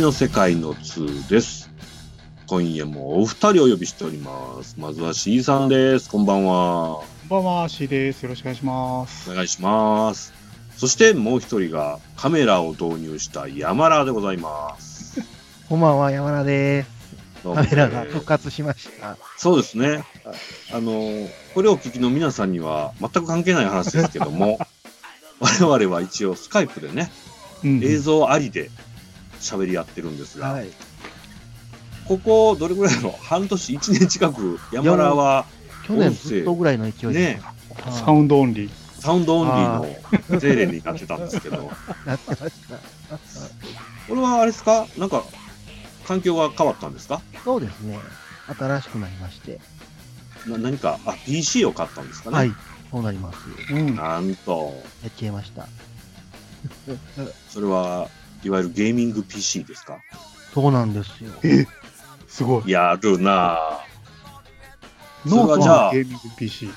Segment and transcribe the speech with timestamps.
[0.00, 1.70] 泉の世界の2です。
[2.46, 4.76] 今夜もお二人お呼びしております。
[4.78, 6.08] まずは C さんです。
[6.08, 7.02] こんばんは。
[7.28, 8.22] こんばんは、C です。
[8.22, 9.30] よろしくお願いします。
[9.30, 10.32] お願いします。
[10.74, 15.20] そしてもう一人がカメラを導入した山田でございます。
[15.68, 16.90] こんばんは、山田です。
[17.42, 19.18] カメラが復活しました。
[19.36, 20.04] そうですね。
[20.72, 24.58] ああの、これをお聞きの皆さんには全く関係ない話ですけども、
[25.40, 27.12] 我々は一応スカイプでね、
[27.62, 28.70] うん映像ありで
[29.40, 30.68] 喋り合ってるんですが、はい。
[32.06, 35.46] ここどれぐらいの半年、1年近く山田は
[35.86, 41.70] 去年ずっとぐらいの勢いでねはい Sound Only。Sound Only のゼーレになってたんですけど、
[42.04, 42.76] なってました。
[44.08, 44.86] これはあれですか？
[44.98, 45.24] なんか
[46.06, 47.22] 環境が変わったんですか？
[47.44, 47.98] そうですね。
[48.58, 49.60] 新しくなりまして。
[50.46, 52.36] な何か、あ、PC を買ったんですかね？
[52.36, 52.52] はい。
[52.90, 53.38] そうなります。
[53.72, 53.94] うん。
[53.94, 55.68] なんと、やっちゃいました。
[57.48, 58.08] それは
[58.42, 59.98] いわゆるゲーミング PC ですか？
[60.54, 61.30] そうなんですよ。
[61.44, 61.66] え
[62.28, 62.70] すごい。
[62.70, 65.28] やるなぁ。
[65.28, 66.70] ノートはじゃあのゲーミング PC。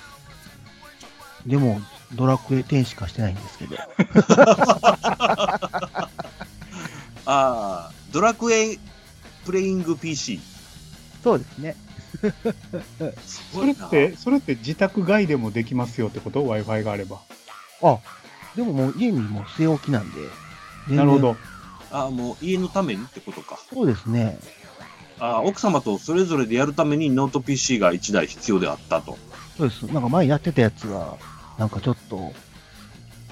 [1.45, 1.81] でも、
[2.13, 3.75] ドラクエ10しかしてないんですけど。
[7.25, 8.77] ああ、ドラクエ
[9.45, 10.39] プレイング PC。
[11.23, 11.75] そうですね。
[13.25, 17.19] そそれって、それって自宅外でもできますよってこと ?Wi-Fi があれば。
[17.81, 17.97] あ、
[18.55, 20.19] でももう家にも据え置きなんで。
[20.95, 21.19] なるほ。
[21.19, 21.37] ど。
[21.93, 23.57] ああ、もう家のためにってことか。
[23.71, 24.39] そうですね。
[25.19, 29.17] ああ、奥様とそれぞれでやるためにノート PC が1台必要であったと。
[29.57, 29.83] そうです。
[29.83, 31.17] なんか前やってたやつが、
[31.59, 32.33] なんかちょっと、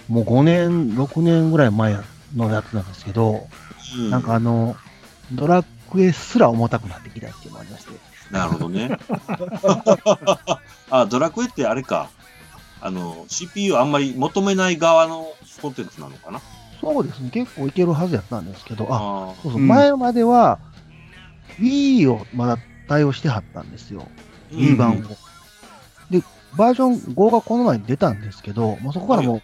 [0.07, 1.97] もう5年、6年ぐらい前
[2.35, 3.47] のやつなんですけど、
[3.97, 4.75] うなんかあの、
[5.31, 7.91] ドラクエすら重たくなってきたっていうのがありまして。
[8.29, 8.97] なるほどね。
[10.91, 12.09] あ、ドラクエってあれか。
[12.79, 16.41] あの、CPU あんまり求めない側のコンテンツなのかな
[16.81, 17.29] そうですね。
[17.29, 20.59] 結構いけるはずやったんですけど、あ、あそうそう、うん前までは、
[21.59, 24.09] Wii をまだ対応してはったんですよ。
[24.51, 24.95] ー Wii 版を。
[24.95, 25.03] うん
[26.09, 26.21] で、
[26.57, 29.41] バージョン5がこの前に出たんですけど、もうそこからもう、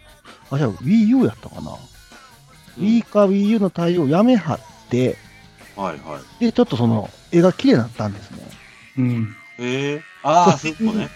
[0.52, 1.72] あ、じゃあ Wii U やったかな。
[2.78, 4.60] Wii か Wii U の対応をやめはっ
[4.90, 5.16] て、
[5.78, 6.44] はいはい。
[6.44, 8.38] で、ちょっとその、絵が綺麗になったんですね。
[8.98, 9.36] うん。
[9.60, 10.02] へえ。
[10.24, 11.10] ああ、そうね。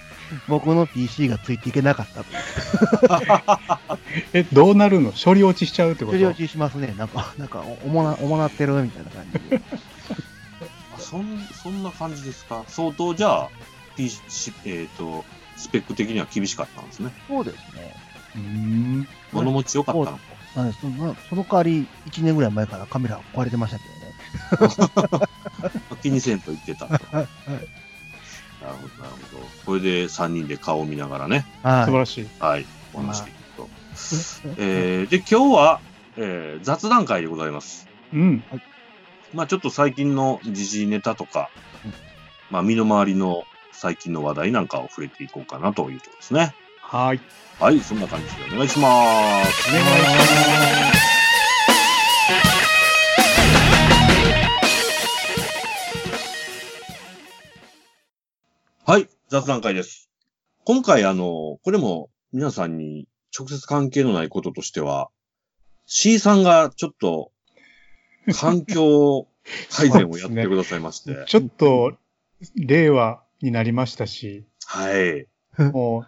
[0.48, 4.00] 僕の PC がついていけなかったと。
[4.34, 5.12] え、どうなるの？
[5.14, 6.18] 処理落ちしちゃうってこと？
[6.18, 6.94] 処理落ちしますね。
[6.98, 9.62] なんか、なんか、おもな、おもなってるみたいな感じで。
[10.96, 12.64] あそんそんな感じですか？
[12.68, 13.50] 相当じゃあ、
[13.96, 15.24] PC、えっ、と、
[15.58, 17.12] スペック的には厳しかったんですね。
[17.28, 17.94] そうですね。
[18.36, 19.08] うーん。
[19.34, 20.20] 物持ち良かったのか。
[20.56, 24.68] なんですそのその代わり、1年ぐらい前からカメラ壊れてましたけど
[25.18, 25.28] ね。
[26.04, 26.94] 気にせんと言ってたと。
[28.62, 29.46] なるはいほど、なるほど。
[29.66, 31.86] これで3人で顔を見ながらね、はい。
[31.86, 32.28] 素晴らしい。
[32.40, 33.70] はい、お話していくと。
[34.58, 35.80] えー、で、今日は、
[36.18, 37.88] えー雑談会でございます。
[38.14, 38.44] うん。
[39.34, 41.50] まあちょっと最近の時事ネタとか
[41.86, 41.94] うん、
[42.50, 46.54] まあ身の回りの最近の話題なんかを触れていこうかなというところですね。
[46.82, 47.22] はい。
[47.60, 49.70] はい、そんな感じでお願いします。
[49.70, 49.82] お願
[50.92, 51.01] いし
[58.92, 60.10] はい、雑談会です。
[60.66, 65.10] 今回あの、これも皆さんに直接関係のないこととしては、
[65.86, 67.32] C さんがちょっと
[68.38, 69.30] 環境
[69.70, 71.14] 改善をやってくださいまして。
[71.14, 71.26] ます。
[71.28, 71.94] ちょっと、
[72.58, 75.26] 令和になりましたし、はい。
[75.72, 76.02] もう、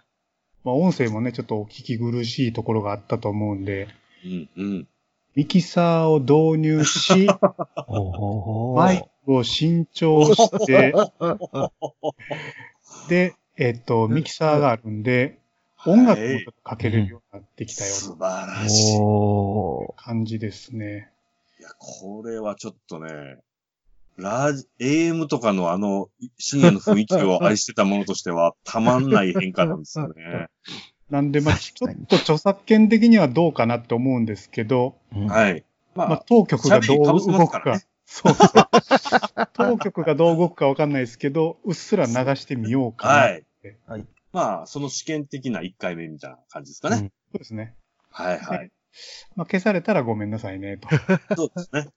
[0.66, 3.88] まあ、音声もね、ちょっとお聞き苦しいところがあったと思うんで、
[4.26, 4.88] うん、うん。
[5.36, 7.30] ミキサーを導入し、
[7.88, 10.94] おマイクを新調して、
[13.08, 15.40] で、えっと、ミキサーがあるんで、
[15.86, 19.00] 音楽もちょっとかけれるようになってきたよう素な晴らしい。
[19.98, 21.14] 感じですね。
[21.64, 23.38] や、これはちょっとね、
[24.18, 30.48] ラジ、AM とかのあの、深夜の雰囲気を愛してたものとしては、 たまんない変化なんですよね。
[31.10, 35.66] なんで、まあ、ちょっと著作権的にはどうかなって思うんですけど、ーはい。
[35.96, 37.82] まあ、まあ、当局がどう動くか。
[38.06, 38.50] そうそう。
[39.54, 43.14] 当局がどう動くかわかんないですけど、うっすら流してみようかな。
[43.14, 43.46] はい。
[43.88, 46.98] はいまあ、その試験的な1回目みたいな感じですかね。
[46.98, 47.76] うんそうですね。
[48.12, 48.72] はいはい。
[49.36, 50.88] まあ、消されたらごめんなさいね、と。
[51.36, 51.88] そうですね。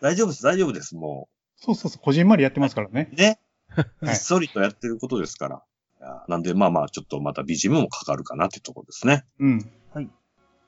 [0.00, 3.10] 大丈夫です、大丈夫です、もそうそうそう、こじんまりやってますからね。
[3.12, 3.14] う。
[3.16, 3.38] ね。
[3.76, 5.62] はいひっそりとやってることですから。
[6.28, 9.24] なんで、まあまあ、ちょっとまた BGM もかかるかなってところですね。
[9.38, 9.70] うん。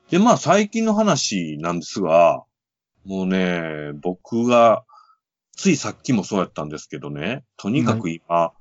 [0.09, 2.43] で、まあ、最近の話なんですが、
[3.05, 4.83] もうね、僕が、
[5.55, 8.53] ついさっきもそうやったんですけどね、とにかく今、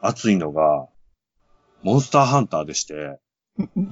[0.00, 0.86] 熱いのが、
[1.82, 3.18] モンスターハンターでして。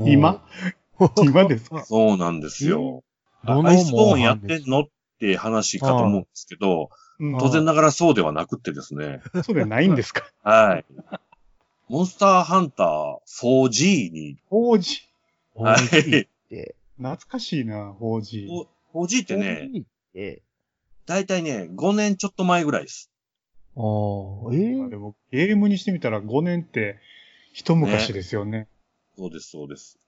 [0.01, 0.45] 今？
[1.23, 1.85] 今ですか？
[1.85, 3.03] そうなんですよ。
[3.45, 4.85] アイスボーンやってんのっ
[5.21, 6.91] て話かと思うんですけど、
[7.41, 9.21] 当然ながらそうではなくてですね。
[9.45, 10.25] そうではないんですか？
[10.43, 10.85] はい。
[11.89, 14.37] モンスターハンター 4G に。
[14.51, 15.01] 4G?
[15.55, 16.29] はい。
[16.97, 18.49] 懐かしいな、4G。
[19.07, 19.71] 4G ってね、
[21.07, 23.11] だいたいね、5年ちょっと前ぐらいです。
[23.77, 23.83] ああ、
[24.53, 26.99] ええー、でもゲームにしてみたら5年って
[27.53, 28.51] 一昔ですよね。
[28.51, 28.69] ね
[29.17, 29.99] そうです、そうです。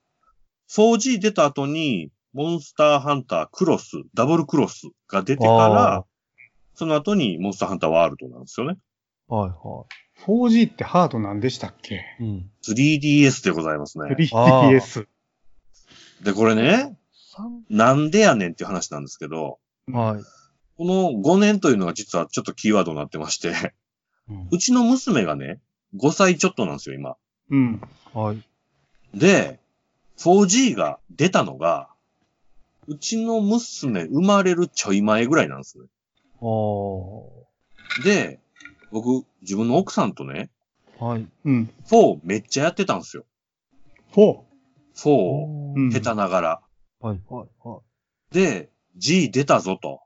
[0.71, 6.05] 4G 出た後に、モンスターハンタークロス、ダブルクロスが出てから、
[6.75, 8.79] その後にモンスターハンターワールドなんですよね。
[9.27, 10.23] はいはい。
[10.27, 12.03] 4G ってハードなんでしたっけ？
[12.21, 12.51] うん。
[12.63, 14.15] 3DS でございますね。
[14.15, 15.07] 3DS。
[16.23, 16.99] で、これね、
[17.69, 19.59] なんでやねんっていう話なんですけど、
[19.93, 20.23] はい。
[20.77, 23.49] この5年というのが実はちょっとキーワードになってまして、
[24.29, 25.61] うんうちの娘がね、
[25.97, 27.17] 5歳ちょっとなんですよ、今。
[27.51, 27.81] うん。
[28.15, 28.43] はい。
[29.13, 29.59] で、
[30.19, 31.89] 4G が出たのが、
[32.87, 35.87] うちの娘生まれるちょい前ぐらいなんですね。
[38.05, 38.39] で、
[38.93, 40.49] 僕、自分の奥さんとね、
[40.99, 41.27] はい。
[41.45, 41.71] うん。
[41.87, 43.25] 4めっちゃやってたんですよ。
[44.13, 44.39] 4。
[44.95, 46.61] 4を、うん下手ながら。
[47.01, 47.81] はいはいは
[48.31, 50.01] で、G 出たぞと。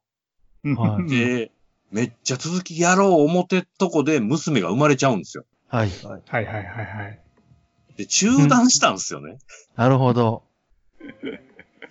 [0.65, 1.51] うんはいで、
[1.91, 5.45] めっちゃ続きやろう思ってっとこで娘が生まれちゃうんですよ。
[5.69, 5.71] い。
[5.71, 6.23] はいはい。
[6.27, 7.21] はいはいはいはい。
[7.97, 9.39] で、中断したんですよね。
[9.77, 10.43] なるほど。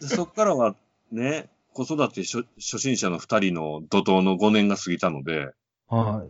[0.02, 0.76] でそっからは
[1.12, 5.52] ね、子育て初初心者の二人の怒涛の5年が過ぎたので、
[5.88, 6.26] は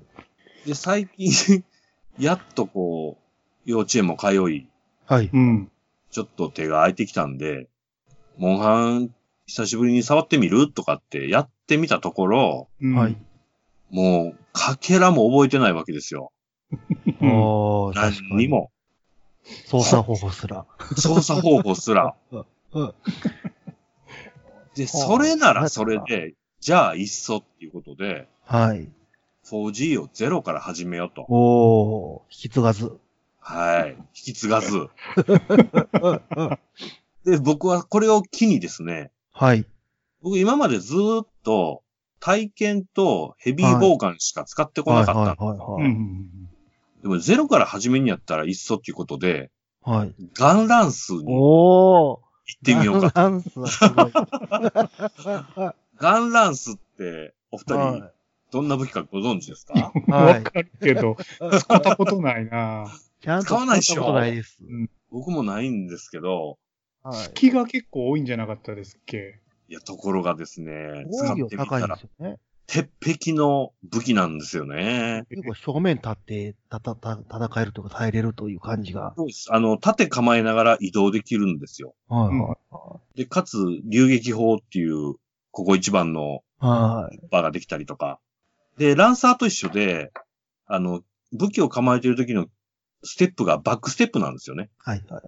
[0.65, 0.67] い。
[0.67, 1.63] で、最近、
[2.19, 4.67] やっとこう、幼稚園も通い、
[5.05, 5.29] はい。
[5.31, 5.71] うん。
[6.11, 7.69] ちょっと手が空いてきたんで、
[8.37, 9.13] モンハン
[9.45, 10.71] 久しぶりに触ってみる？
[10.71, 13.17] とかってやってみたところ、うんはい。
[13.91, 16.31] もう、かけらも覚えてないわけですよ。
[17.21, 18.47] うんおー、何に。
[18.47, 18.71] も。
[19.67, 20.65] 操作方法すら。
[20.97, 22.15] 操作方法すら。
[22.31, 22.39] う
[22.83, 22.93] ん。
[24.75, 28.89] で、それならそれで、じゃあいっそっていうことで、はい。
[29.45, 31.25] 4G をゼロから始めようと。
[31.27, 32.97] おー、引き継がず。
[33.39, 33.95] はい。
[33.97, 34.87] 引き継がず。
[37.25, 39.65] で、僕はこれを機にですね、はい。
[40.21, 41.83] 僕今までずーっと
[42.19, 45.19] 体験とヘビーボーガンしか使ってこなかった。
[45.19, 45.91] はいはいはういはい。
[45.93, 46.29] ん。
[47.01, 49.51] でもゼロから始めにやったらいっそっていうことで、
[49.83, 50.15] はい。
[50.35, 52.13] ガンランスに行。
[52.13, 52.19] っ
[52.65, 53.09] てみようか。
[53.13, 54.11] ダンスはすごい。
[55.97, 58.11] ガンランスってお二人、は
[58.51, 59.91] どんな武器かご存知ですか？
[59.95, 60.11] い。
[60.11, 60.33] はい。
[60.35, 61.17] わかるけど、
[61.59, 62.85] 使ったことないな
[63.21, 64.59] ちゃんと使わないでしょ使ったことないです。
[65.09, 66.57] 僕もないんですけど、はい。
[67.11, 69.39] 隙が結構多いんじゃなかったですっけ？
[69.67, 72.37] いや、ところがですね、使防ってみ御高いんでたらすよね。
[72.65, 75.25] 鉄壁の武器なんですよね。
[75.29, 79.13] 結構正面立ってたたた戦えるとか耐えれるという感じが。
[79.17, 79.53] そうです。
[79.53, 81.93] あの、盾構えながら移動できるんですよ。
[82.07, 85.15] はいはで、かつ、流撃砲っていう、
[85.51, 86.65] ここ一番のい。
[86.65, 87.19] はい。
[87.29, 88.19] バーができたりとか。
[88.77, 90.11] で、ランサーと一緒で、
[90.65, 91.03] あの、
[91.33, 92.47] 武器を構えてる時の
[93.03, 94.69] ステップがバックステップなんですよね。
[94.77, 95.23] はいはい。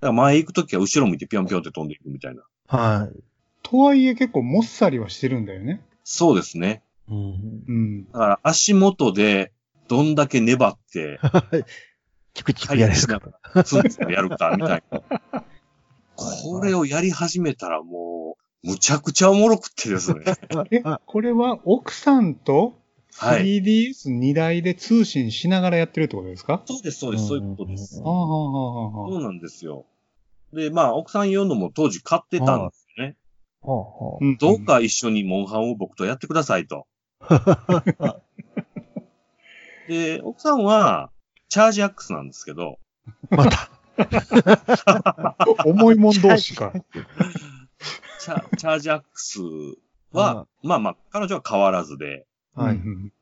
[0.00, 2.42] だから前行く時は後ろ向いてピョンピョンって飛んでいくみたいな。
[2.66, 3.20] はい。
[3.62, 5.82] とはいえ結構もっさりはしてるんだよね。
[6.04, 6.82] そうですね。
[7.08, 7.64] うん。
[7.66, 8.04] うん。
[8.12, 9.52] だから足元で
[9.88, 11.18] どんだけ粘って、
[12.34, 13.64] チクチクやれるか。
[13.64, 15.44] ツンツンやるかみたいな。
[16.14, 20.24] これをやり始めたらもう、むちゃくちゃおもろくってですね。
[20.70, 22.77] え、これは奥さんと
[23.18, 23.60] はい。
[23.60, 26.62] 3DS2 台で通信しながらやってるってことですか？
[26.66, 28.00] そうです、そうです、そういうことです。
[28.00, 29.10] うんああ、はあ、はあ、はあ。
[29.10, 29.86] そうなんですよ。
[30.52, 33.16] で、まあ、奥さん用のも当時買ってたんですよね。
[33.60, 36.86] はあはうんどうか一緒にモンハンを僕とやってくださいと。
[39.88, 41.10] で、奥さんは、
[41.48, 42.78] チャージアックスなんですけど、
[43.30, 43.70] あまた。
[45.66, 46.72] 重いもん同士か。
[48.20, 49.40] チャチャージアックス
[50.12, 52.76] は、まあまあ、彼女は変わらずで、はい。
[52.76, 53.12] うん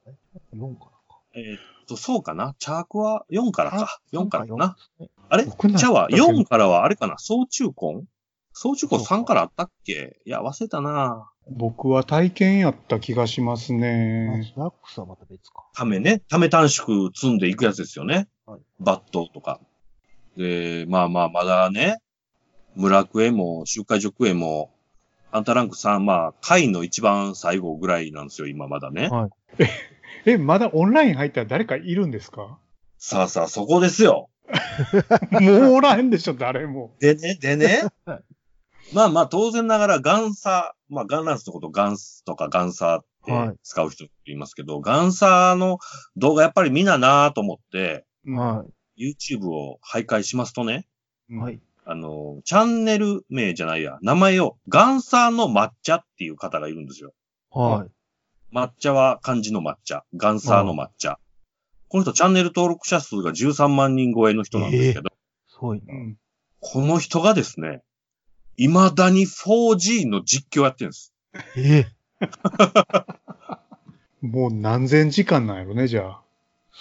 [0.54, 0.90] 4か
[1.34, 2.54] えーっと、そうかな？
[2.58, 3.86] チャークは4からな。
[3.86, 4.00] か。
[4.12, 4.76] 4からか4な。
[5.28, 5.44] あれ？
[5.44, 7.18] チャはだけど4からはあれかな？
[7.18, 8.06] 総中婚
[8.52, 10.18] 総中婚そうか3からあったっけ？
[10.24, 14.52] いや、忘れたな僕は体験やった気がしますね。
[14.56, 15.66] ラックスはまた別か。
[15.74, 18.28] ためね、ため短縮積んでいくやつですよね。
[18.46, 19.60] はいバットとか。
[20.36, 21.98] で、まあまあ、まだね、
[22.74, 24.70] 村クエも、周回所クエも、
[25.36, 29.08] アンタランク3、まあ、回の一番最後ぐらいなんですよ、今まだね。
[29.08, 29.30] はい。
[30.24, 32.58] え、まだオンライン入ったら誰かいるんですか？
[32.96, 34.30] さあさあ、そこですよ。
[35.30, 36.94] もうおらへんでしょ、誰も。
[37.00, 38.24] でね、でねはい。
[38.94, 45.78] まあまあ、当然ながら、ガンサー、まあ、ガンランスのことガンスとかガンサーって使う人って言いますけど、ガンサーの
[46.16, 48.64] 動画やっぱり見ななと思って、うんは
[48.98, 50.86] YouTube を徘徊しますとね、
[51.28, 51.34] い。
[51.34, 51.60] はい。
[51.88, 57.14] あの、チャンネル名じゃないや、名前を、ガンサーの抹茶っていう方がいるんですよ。
[57.50, 58.54] はい。
[58.54, 60.04] 抹茶は漢字の抹茶。
[60.16, 61.20] ガンサーの抹茶。
[61.88, 65.10] この人チャンネル登録者数が13万人超えの人なんですけど、
[65.48, 65.94] すごいな。
[65.94, 66.18] うん。
[66.58, 67.82] この人がですね、
[68.56, 71.14] 未だに 4G の実況やってるんです。
[71.56, 72.26] ええ
[74.26, 76.22] もう何千時間なんやろね、じゃあ。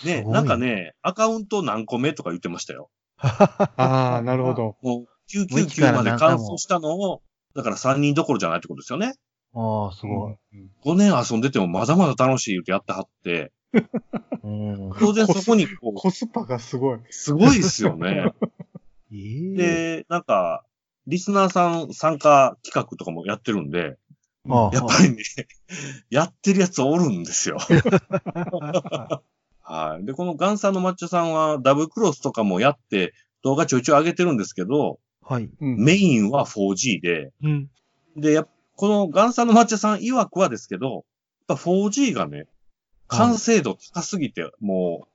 [0.03, 2.89] ね、なんかね、アカウント何個目とか言ってましたよ。
[3.17, 4.77] ああ、なるほど。
[4.81, 7.21] もう一999からまで完走したのを、
[7.55, 9.13] だから3人どころじゃないってことですよね。
[9.53, 10.33] ああ、すごい。
[10.53, 13.51] うん5年遊んでてもまだまだ楽しい言ってやってはって、
[14.43, 14.91] うん。
[14.99, 16.99] 当然そこにこう、コスパがすごい。
[17.09, 18.31] すごいですよね。
[19.11, 20.63] ええで、なんか、
[21.07, 23.97] リスナーさん参加企画とかもやってるんで、
[24.49, 25.23] ああやっぱりね、
[26.09, 27.57] やってるやつおるんですよ。
[29.65, 30.05] はい。
[30.05, 35.49] で、このガンサーの抹茶さんはダブルクロスとかもやって動画ちょいちょい上げてるんですけど、はい。
[35.59, 35.83] うん。
[35.83, 37.69] メインは 4G で、うん。
[38.15, 41.03] で、やっこのガンサーの抹茶さん曰くはですけど、やっ
[41.47, 42.47] ぱ 4G がね、
[43.07, 45.07] 完成度高すぎて、もう、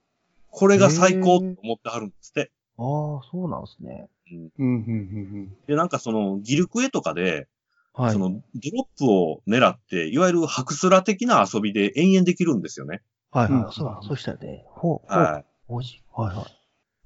[0.51, 2.51] これが最高って思ってはるんですって。
[2.79, 4.09] ああ、そうなんですね。
[4.33, 7.49] うん、うん、うんで、なんかその、ギルクエとかで、
[7.93, 8.13] はい。
[8.13, 8.37] その、ド
[8.73, 13.03] ロップを狙って、いわゆるハクスラ的な遊びで延々できるんですよね。
[13.31, 13.73] はいうんはい。
[13.73, 14.65] そうだ、そうしたらね。
[14.67, 15.45] ほう、はい。
[15.69, 16.03] ほうじ。
[16.15, 16.47] はいはい。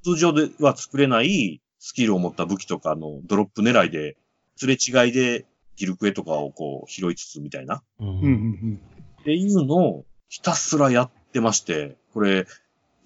[0.04, 4.16] 通常では作れないスキルを持った武器とかのドロップ狙いで、
[4.56, 5.44] すれ違いで
[5.76, 7.82] ギルクエとかをこう拾いつつみたいな。
[8.00, 8.08] ううん。
[8.08, 8.80] うん、うん、
[9.20, 12.46] っていうのをひたすらやってまして、これ、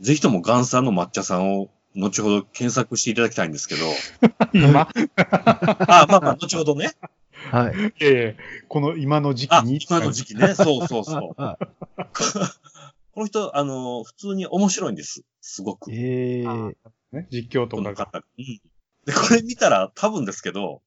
[0.00, 3.86] ぜひともガンさんの抹茶さんを後ほど検索していただきたいんですけど、
[4.54, 4.70] うん。
[4.70, 6.92] 今、 あ、まあまあ、後ほどね。
[7.50, 7.74] はい。
[7.74, 8.34] いやいや
[8.68, 9.78] この今の時期あ、に。
[9.80, 10.54] 今の時期ね。
[10.54, 11.42] そうそうそう。
[13.18, 15.22] はこの人、あの、普通に面白いんです。
[15.40, 15.96] すごくい。。
[15.98, 16.44] ええ
[17.10, 18.10] ね、実況とかが。
[18.14, 18.60] うん。
[19.06, 20.82] で、これ見たら多分ですけど、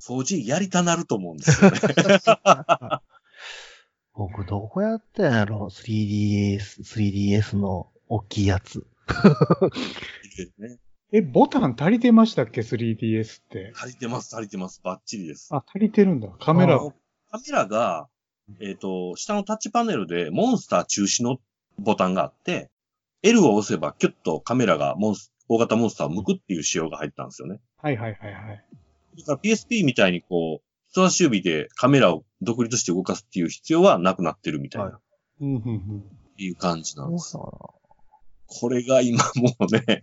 [0.00, 1.78] 掃除やりたなると思うんですよね。
[4.14, 8.86] 僕、どこやったんやろ ?3DS、3DS の大きいやつ。
[10.58, 10.78] ね
[11.12, 13.72] え、ボタン足りてましたっけ ?3DS って。
[13.74, 14.80] 足りてます、足りてます。
[14.84, 15.48] バッチリです。
[15.52, 16.28] あ、足りてるんだ。
[16.38, 16.76] カメラ。
[16.76, 16.78] あ
[17.30, 18.09] カメラが、
[18.60, 21.38] えっ、と、下のタッチパネルでモンスター中止の
[21.78, 22.70] ボタンがあって、
[23.22, 27.60] L を押せばキュッとカメラがモンス大型モンスターを向くっていう仕様が入ったんですよね。
[27.76, 28.64] はいはいはいはい。
[29.18, 35.00] だから PSP みたいにこう、人差し指でカメラを独立して動かすっていう必要はなくなってるみたいな、は
[35.40, 36.04] いうん、うん、うん。
[36.38, 37.36] いう感じなんです。
[37.36, 40.00] これが今もうね、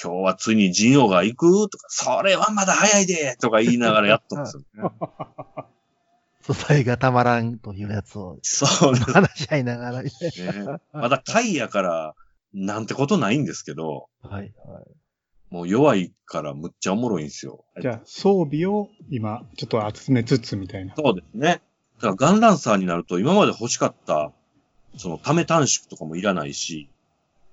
[0.00, 4.90] 今日はついにジンオが行くとか、それはまだ早いでとか言いながらやっとんですよね。
[6.46, 10.10] 素材がたまらんというやつをそうです話し合いながらね。
[10.10, 10.78] ね。
[10.92, 12.14] まだ回やから、
[12.54, 14.52] なんてことないんですけど、はい、はい。
[15.50, 17.64] もう弱いからむっちゃおもろいんですよ。
[17.80, 20.94] じゃあ、装備を今、ちょっと集めつつみたいな。
[20.96, 21.62] そうですね。
[21.96, 24.30] だからガンランサーになると今まで欲しかった、
[24.96, 26.88] そのため短縮とかもいらないし、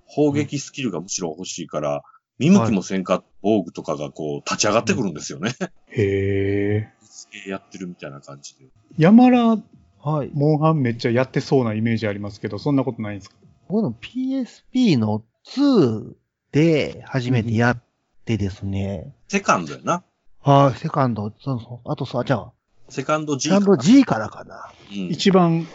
[0.06, 2.04] 砲撃スキルがむしろ欲しいから、
[2.38, 5.56] 見向きもせんか防具とかがこう立ち上がってくるんですよね。
[5.88, 7.03] へえ。
[7.48, 8.66] やってるみたいな感じで。
[8.98, 9.58] 山ラ、
[10.02, 10.32] はい。
[10.34, 13.36] モンハンめっちゃやってそうなイメージありますけど、そんなことないんですか？
[13.70, 16.14] 僕の PSP の2
[16.52, 17.84] で初めてやっ
[18.26, 19.14] てですね。
[19.30, 20.04] セカンドやな。
[20.42, 21.92] はい、セカンド、そうそう。
[21.92, 22.52] あとさ、じゃあ、
[22.90, 24.72] セカンド G セカンド G からかな。
[24.92, 24.96] うん。
[25.10, 25.68] 一番流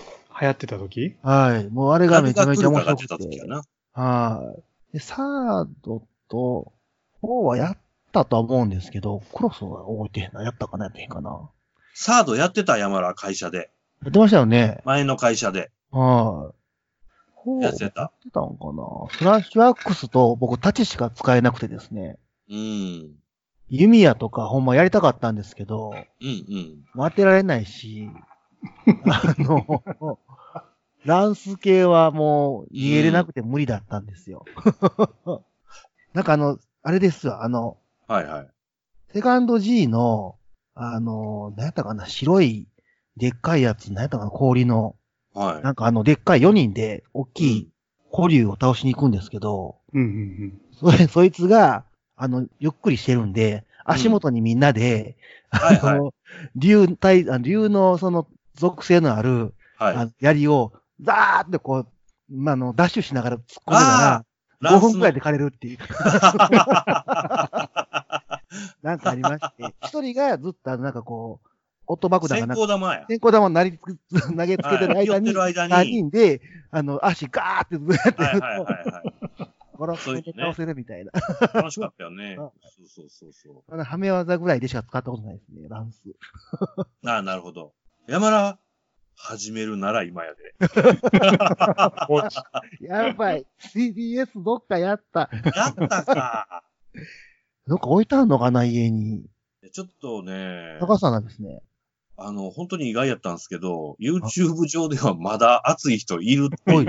[0.47, 1.17] 行ってた時？
[1.23, 1.69] はい。
[1.71, 3.49] もうあれがめちゃめちゃ面白くあれが来るかが出た時やて。
[3.49, 3.63] な。
[3.95, 4.55] は
[4.93, 4.93] い。
[4.93, 6.73] で、サードと、
[7.23, 7.79] 4はやっ
[8.13, 10.43] たとは思うんですけど、クロスは覚えてへんな。
[10.43, 11.51] やったかなやってへんかな。
[11.95, 13.71] サードやってた山田会社で。
[14.03, 14.81] やってましたよね。
[14.85, 15.71] 前の会社で。
[15.91, 17.49] はい。
[17.49, 18.03] 4やってた？
[18.03, 22.19] やってたのかなフラッシュアックスと僕タッチしか使えなくてですね。
[22.51, 23.17] うん。
[23.69, 26.85] 弓矢とかほんまやりたかったんですけど、うんうん。
[26.97, 28.09] 当てられないし、
[29.07, 30.19] あの、
[31.05, 34.45] ランス系はもう逃げれなくて無理だったんですよ。
[36.15, 37.77] なんかあの、あれですよ、あの、
[38.09, 38.49] はいはい。
[39.13, 40.37] セカンド G の、
[40.75, 42.67] あの、何やったかな、白い、
[43.17, 44.97] でっかいやつ、何やったかな、氷の、
[45.35, 45.63] はい。
[45.63, 47.69] なんかあの、でっかい4人で、大きい
[48.11, 51.85] 古竜を倒しに行くんですけど、うんうんそれ、そいつが、
[52.17, 55.17] あの、ゆっくりしてるんで、足元にみんなで、
[55.51, 55.95] はいはい。
[55.97, 56.15] あの、
[56.57, 59.97] 竜体、あ竜のその属性のある、はい。
[59.97, 61.89] あの槍を、ザーってこう、
[62.31, 64.29] まあ、あの、ダッシュしながら突っ込んでたら、5
[64.61, 65.79] ランスの分くらいで枯れるっていう。
[68.83, 71.49] なんかありまして、 一人がずっとあの、なんかこう、
[71.87, 73.07] オット爆弾が先行玉や。
[73.09, 73.99] 先行玉をなりつく
[74.37, 76.41] 投げつけてるはい間に、寄ってる間に3人で、
[76.71, 79.55] あの、足ガーってずっとやってるはいはいはいはい。
[79.79, 81.13] ガラスで倒せるみたいな。
[81.55, 82.37] 楽しかったよね。
[82.39, 86.03] あそうそうそうそまだはめ技ぐらいでしか使ったことないですね、ランス。
[86.05, 86.17] う。
[87.07, 87.73] ああ、なるほど。
[88.09, 88.59] 山田、
[89.15, 90.55] 始めるなら今やで。
[92.81, 93.47] やばい。
[93.59, 95.29] CBS どっかやった。
[95.33, 96.65] やったか。
[97.69, 99.27] どっか置いてあんのかな、家に。
[99.73, 101.61] ちょっとね、高さなんですね。
[102.17, 106.87] あの、本当に意外やったんですけど、YouTube 上ではまだ熱い人いるっておい。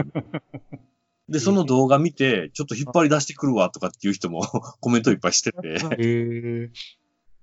[1.27, 4.41] で、その動画見て、ちょっと引っ張り出してくるわとかっていう人も
[4.79, 5.67] コメントいっぱいしてて。
[5.67, 6.71] へえ。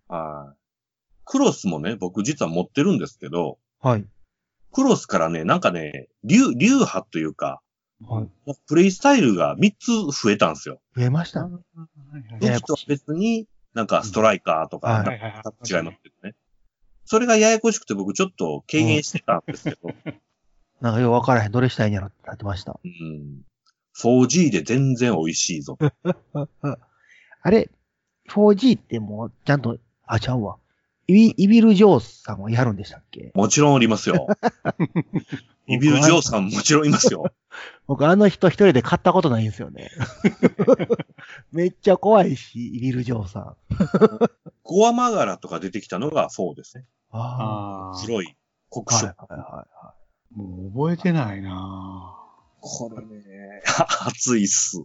[0.08, 0.56] はい。
[1.24, 4.06] クロスもね、僕実は持ってるんですけど、はい。
[4.72, 7.60] クロスからね、なんかね、流、流派というか、
[8.02, 8.54] はい。
[8.66, 10.80] プレイスタイルが3つ増えたんですよ。
[10.96, 11.44] 増えました。
[11.44, 11.60] 武
[12.40, 15.04] 器とは別に、なんかストライカーとか。
[15.68, 16.34] 違いますけどね。
[17.04, 19.90] それがややこしくて僕ちょっと軽減してたんですけど、
[20.80, 21.52] なんかよう分からへん。
[21.52, 22.78] どれしたいんやろってなってました。
[22.84, 23.42] うん。
[23.98, 25.78] 4G で全然美味しいぞ。
[27.42, 27.70] あれ、
[28.28, 30.58] 4G ってもう、ちゃんと、あ、ちゃうわ。
[31.08, 33.30] イビイビル・ジョーさんはやるんでしたっけ？
[33.34, 34.26] もちろんおりますよ。
[35.68, 37.32] イビル・ジョーさんもちろんいますよ。
[37.86, 39.90] 僕、あの人一人で買ったことないんですよね。
[41.52, 43.56] めっちゃ怖いし、イビル・ジョーさん。
[44.62, 46.86] コアマガラとか出てきたのが4ですね。
[47.10, 48.02] あああ。
[48.04, 48.36] 黒い
[48.70, 48.94] 黒あ。
[48.94, 49.26] はい色。
[49.28, 49.94] はいは
[50.34, 52.14] もう覚えてないな
[52.60, 53.62] これね、
[54.06, 54.78] 熱いっす。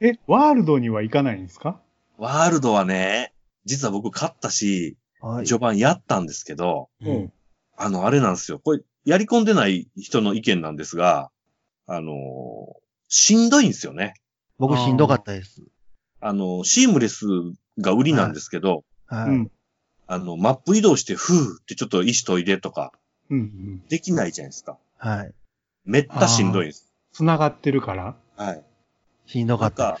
[0.00, 1.80] え、ワールドには行かないんですか？
[2.18, 3.32] ワールドはね、
[3.64, 4.96] 実は僕勝ったし、い。
[5.26, 5.46] はい。
[5.46, 7.32] 序盤やったんですけど、うん。
[7.76, 8.60] あの、あれなんですよ。
[8.62, 11.30] これ、やり込んでない人の意見なんですが、
[11.86, 14.14] あのーしんどいんですよね。
[14.58, 15.62] 僕しんどかったです。
[16.20, 17.24] あの、シームレス
[17.78, 19.28] が売りなんですけど、はい。
[19.28, 19.50] うん。
[20.08, 22.90] あの、マップ移動して、ふーってちょっと石研いでとか、
[23.30, 23.86] うんうん。
[23.86, 24.76] できないじゃないですか。
[24.98, 25.32] はい。
[25.84, 26.92] めったしんどいです。
[27.12, 28.16] 繋がってるから？
[28.36, 28.62] はい。
[29.26, 30.00] しんどかった。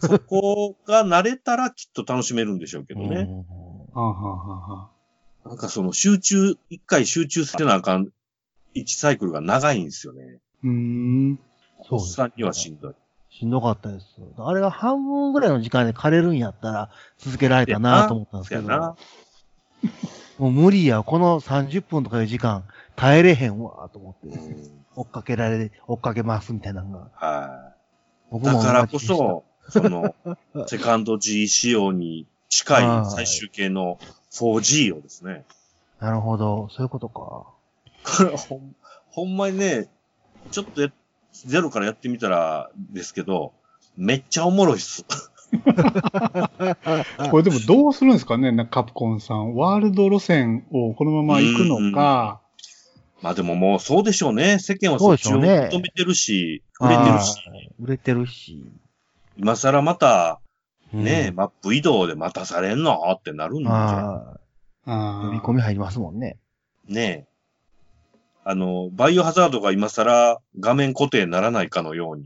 [0.00, 3.06] そこが慣れたらきっと楽しめるんでしょうけどね。
[3.06, 3.44] うんは
[3.94, 4.90] あ、はあはあは
[5.44, 8.08] あ、なんかその集中、一回集中せなあかん、
[8.74, 10.38] 1サイクルが長いんですよね。
[10.64, 11.38] うーん。
[11.90, 12.94] おっさんにはしんどい。
[13.30, 14.06] しんどかったです。
[14.38, 18.96] あれが半分ぐらいの時間で枯れるんやったら続けられたなと思ったんですけど、やな。
[20.38, 22.64] もう無理や、この30分とかいう時間
[22.96, 27.10] 耐えれへんわと思って、うん追っかけられ、追っかけますみたいなのが。
[27.14, 27.74] はい。
[28.32, 30.12] 僕もだからこそ、その、
[30.66, 34.00] セカンド G 仕様に近はいい最終形の
[34.32, 35.44] 4G をですね、
[36.00, 37.46] なるほど、そういうことか。
[38.04, 38.76] これほん、
[39.10, 39.88] ほんまにね、
[40.50, 40.90] ちょっとや
[41.32, 43.52] ゼロからやってみたらですけど、
[43.96, 45.04] めっちゃおもろいっす。
[47.30, 49.54] これでもどうするんですかね、なカプコンさん。
[49.54, 52.40] ワールド路線をこのまま行くのか、
[53.22, 54.58] まあでももうそうでしょうね。
[54.58, 58.64] 世間はそそうっちをでしょうね求めてるし、売れてるし、はい売れてるし。
[59.36, 60.40] 今更また、
[60.92, 63.00] うんね、マップ移動で待たされんの？
[63.12, 64.38] ってなるんじゃは
[64.86, 65.26] あい。
[65.26, 66.38] 呼び込み入りますもんね。
[66.88, 67.26] ね
[68.50, 72.24] あの、バイオハザードが今更画面固定にならないかのように、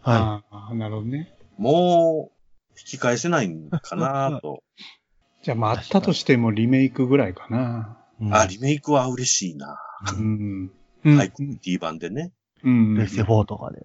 [0.00, 1.34] はああ、なるほどね。
[1.58, 4.62] もう、引き返せないんかなと。
[5.42, 7.98] じゃあ、まあ、あったとしてもリメイクぐらいかな。
[8.20, 8.24] い。
[8.26, 9.76] うんあ、リメイクは嬉しいな。
[10.16, 10.70] うん。
[11.04, 11.16] うん。
[11.16, 12.30] ハイクオリティ版でね。
[12.62, 12.94] うん。
[12.94, 13.84] プレステ4とかで。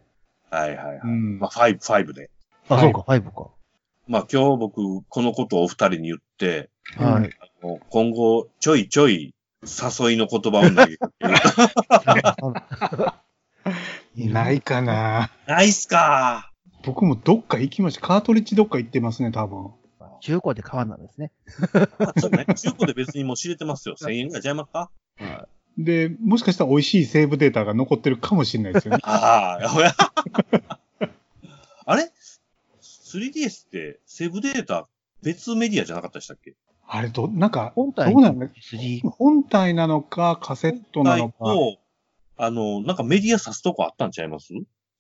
[0.51, 0.99] はいはいはい。
[1.03, 2.29] うんまあ、5、5で。
[2.69, 3.49] あ、はいそうか、5か。
[4.07, 7.31] まあ今日僕、このことをお二人に言って、うんはい。
[7.39, 9.33] あの今後、ちょいちょい、
[9.63, 11.27] 誘いの言葉を投げかけ
[14.23, 14.31] る。
[14.33, 15.31] ないかな。
[15.47, 16.51] ないっすか
[16.83, 18.01] 僕もどっか行きました。
[18.01, 19.71] カートリッジどっか行ってますね、多分。
[20.21, 21.31] 中古で買わんなんですね。
[21.99, 22.45] あそうね。
[22.45, 23.95] 中古で別にもう知れてますよ。
[24.01, 24.89] 1000円ぐらいちゃいますか
[25.77, 28.99] で、もしかしたら美味しいセーブデータが残ってるかもしれないですよね。
[29.03, 29.95] ああ、ほや。
[31.85, 32.11] あれ
[32.81, 34.87] ?3DS ってセーブデータ
[35.23, 36.55] 別メディアじゃなかったでしたっけ？
[36.93, 41.37] あれ、ど、なんか、本体どうなんだ3本体なのか、カセットなのか。
[41.45, 41.77] と、
[42.35, 44.53] あの、なんかメディア挿すとこあったんちゃいます？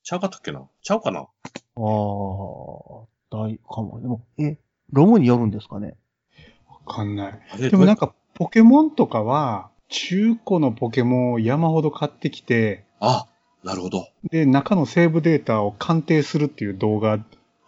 [0.03, 0.63] ちゃうかったっけな？
[0.81, 1.19] ちゃうかな？
[1.19, 1.27] ああ、
[1.75, 3.99] 大かも。
[4.01, 4.57] でも、え、
[4.93, 5.97] ロムによるんですかね？
[6.69, 7.41] わかんない。
[7.69, 13.27] でもなんか、ポケモンとかは、中古のポケモンを山ほど買ってきて、あ、
[13.65, 14.07] なるほど。
[14.31, 17.19] で、中のセーブデータを鑑定するっていう動画、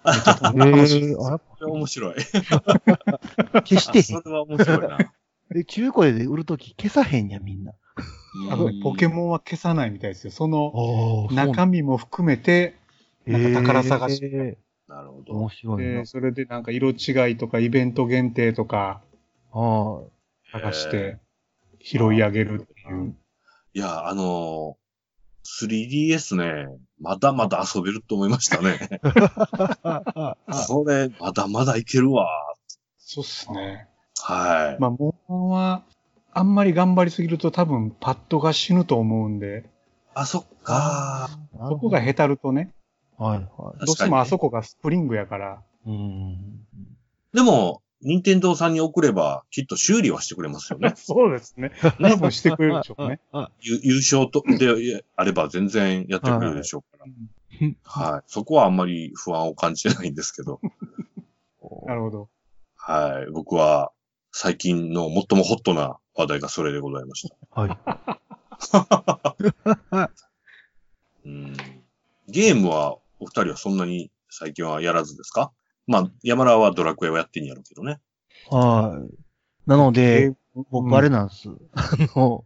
[0.06, 1.68] えー、あそれ？
[1.68, 2.16] は面白い。
[2.16, 4.98] 消してへんそれは面白いな。
[5.50, 7.74] で、中古で売るとき消さへんや、みんな。
[8.52, 10.32] あのね、ポケモンは消さないみたいですよ。
[10.32, 12.76] そのあ中身も含めて、
[13.26, 15.34] なんか宝探しえなるほー、ど。
[15.34, 16.06] 面白いなで、。
[16.06, 19.02] それでなんか色違いとかイベント限定とか
[19.52, 20.02] ああ、
[20.52, 21.20] 探して
[21.80, 23.16] 拾い上げるっていう。
[23.74, 24.83] いや、あのー
[25.46, 26.68] 3DS ね、
[27.00, 28.80] まだまだ遊べると思いましたね。
[30.68, 32.30] これ、まだまだいけるわ。
[32.98, 33.88] そうっすね。
[34.22, 34.82] はい。
[34.82, 35.84] まあ、モンハンは、
[36.32, 39.70] あんまり頑張りすぎると多分パッドが死ぬと思うんで、
[40.16, 41.30] あ、そっか。
[41.70, 42.74] そこがへたるとね、
[43.18, 43.46] はいはい。
[43.46, 46.66] 確かにねどうしてもあそこがスプリングやから、うん。
[47.34, 50.94] でも、任天堂さんに送れば、きっと修理はしてくれますよね。
[50.98, 51.72] そうですね。
[52.02, 53.20] 多分してくれるでしょうね。
[53.62, 57.12] ゆ優勝とであれば全然やってくれるでしょうから。
[57.84, 58.24] はい。
[58.28, 60.60] そこはあんまり不安を感じてないんですけど。
[61.86, 62.30] なるほど。
[62.76, 63.32] はい。
[63.32, 63.92] 僕は
[64.32, 67.62] 最近の最もホットな話題がそれでございました。
[67.62, 67.78] はい。
[71.26, 71.54] うん
[72.28, 75.52] ゲームはお二人はそんなに最近はやらずですか？
[75.88, 78.00] まあ、山田はドラクエはやってんやろうけどね。
[78.50, 79.70] はい。
[79.70, 80.36] なので、え
[80.72, 81.50] 僕あれなんです。
[81.74, 82.46] あの、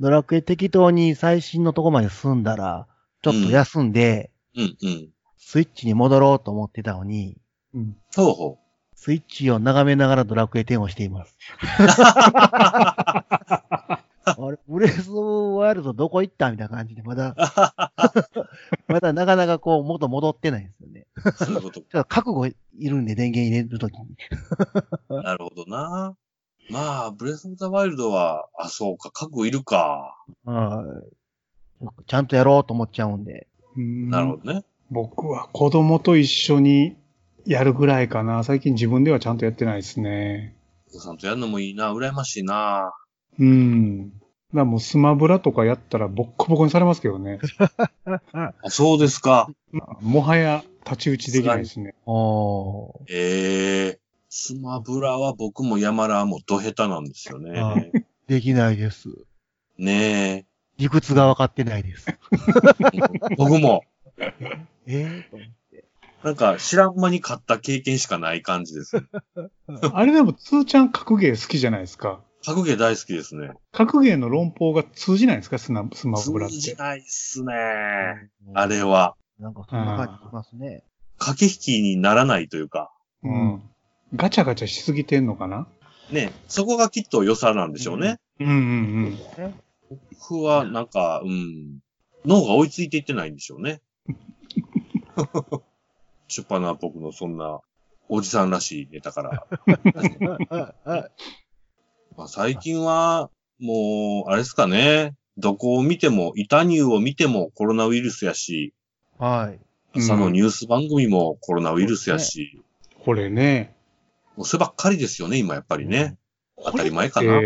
[0.00, 2.86] ドラクエ適当に最新のとこまで進んだら、
[3.22, 5.08] ちょっと休んで、うんうん。
[5.36, 7.38] スイッチに戻ろうと思ってたのに、
[7.74, 8.58] うんほうほ
[8.94, 11.38] スイッチを眺めながらドラクエ10をしています。
[14.38, 17.34] あれ、ブレスオブワイルドどこ行ったみたいな感じで、まだ、
[18.88, 21.06] まだなかなかこう、元戻ってないんですよね。
[21.24, 21.30] う。
[21.32, 21.80] そういうこと。
[21.80, 22.54] ちょっと覚悟い
[22.88, 24.16] るんで、電源入れるときに。
[25.08, 26.16] なるほどな。
[26.70, 30.16] まあ、ブレスオブザワイルドは、あ、そうか、覚悟いるか。
[30.44, 31.02] は
[31.80, 31.86] い。
[32.06, 33.46] ちゃんとやろうと思っちゃうんで。
[33.76, 34.64] うんなるほどね。
[34.90, 36.96] 僕は子供と一緒に
[37.44, 38.42] やるぐらいかな。
[38.42, 40.56] 最近自分ではちゃんとやってないですね。
[40.88, 42.92] お子さんとやるのもいいな、羨ましいな。
[43.38, 44.12] うん。
[44.54, 47.38] だもうスマブラとかやったらボッコボコにされますけどね。
[48.32, 49.48] あ、そうですか。
[50.00, 51.94] もはや太刀打ちできないですね。
[52.06, 52.92] おー。
[53.10, 57.92] ええスマブラは僕も山田もド下手なんですよはね。
[58.26, 59.08] できないです。
[59.78, 60.46] ね
[60.78, 62.10] 理屈が分かってないです。
[62.10, 62.18] え。
[63.36, 63.84] 僕も、
[64.86, 65.84] えーと思って
[66.22, 68.96] なんか知らん間に勝った経験しかない感じです。
[69.92, 72.20] あれでも、つーちゃん格ゲー好きじゃないですか。
[72.48, 73.50] 格ゲー大好きですね。
[73.72, 75.58] 格ゲーの論法が通じないですか？
[75.58, 76.82] スナスマブラっ通じて。
[76.82, 77.52] ないっすね。
[78.54, 80.82] あれは、なんかそんな感じしますね。
[81.18, 82.90] 駆け引きにならないというか、
[83.22, 83.62] うん。
[84.16, 85.68] ガチャガチャしすぎてんのかな？
[86.10, 88.18] ね、そこがきっと良さなんでしょうね。
[88.40, 88.50] うんう
[89.10, 89.18] ん
[90.18, 91.80] 僕はなんか、うん、
[92.24, 93.82] 脳が追いついていってないんでしょうね。
[96.28, 97.60] 出版な僕のそんな、
[98.08, 99.46] おじさんらしいネタから。
[102.18, 105.14] まあ、最近は、もう、あれですかね。
[105.36, 108.74] どこを見ても、イタニューを見てもコロナウイルスやし、
[109.18, 109.60] はい。
[109.96, 112.60] 朝のニュース番組もコロナウイルスやし、
[112.96, 113.04] うん。
[113.04, 113.76] これね。
[114.36, 116.16] もうそればっかりですよね、今やっぱりね。
[116.56, 117.40] 当たり前かこな。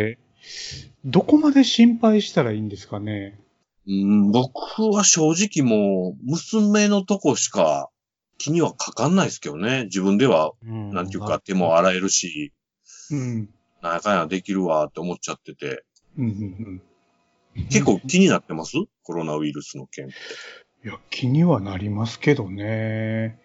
[1.05, 3.39] どこまで心配したらいいんですかね？
[3.87, 7.91] うん、僕は正直もう、娘のとこしか
[8.39, 9.85] 気にはかかんないですけどね。
[9.85, 12.55] 自分では、うんなんていうか手も洗えるし、
[13.11, 13.51] うん。
[13.83, 15.85] なんやかんやできるわって思っちゃってて。
[16.18, 16.83] うんうん
[17.68, 18.79] 結構気になってます？
[19.03, 20.14] コロナウイルスの件って。
[20.85, 20.90] うん。
[20.90, 23.38] いや、気にはなりますけどね。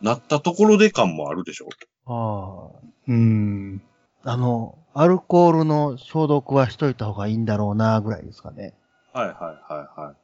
[0.00, 1.68] なったところで感もあるでしょ？
[2.06, 2.70] は
[3.08, 3.82] うん。
[3.84, 3.88] い。
[4.22, 8.74] あの、アルコールの消毒はしといた方がいいんだろうな、ぐらいですかね。
[9.12, 9.34] はいはい
[9.72, 10.16] はいはい。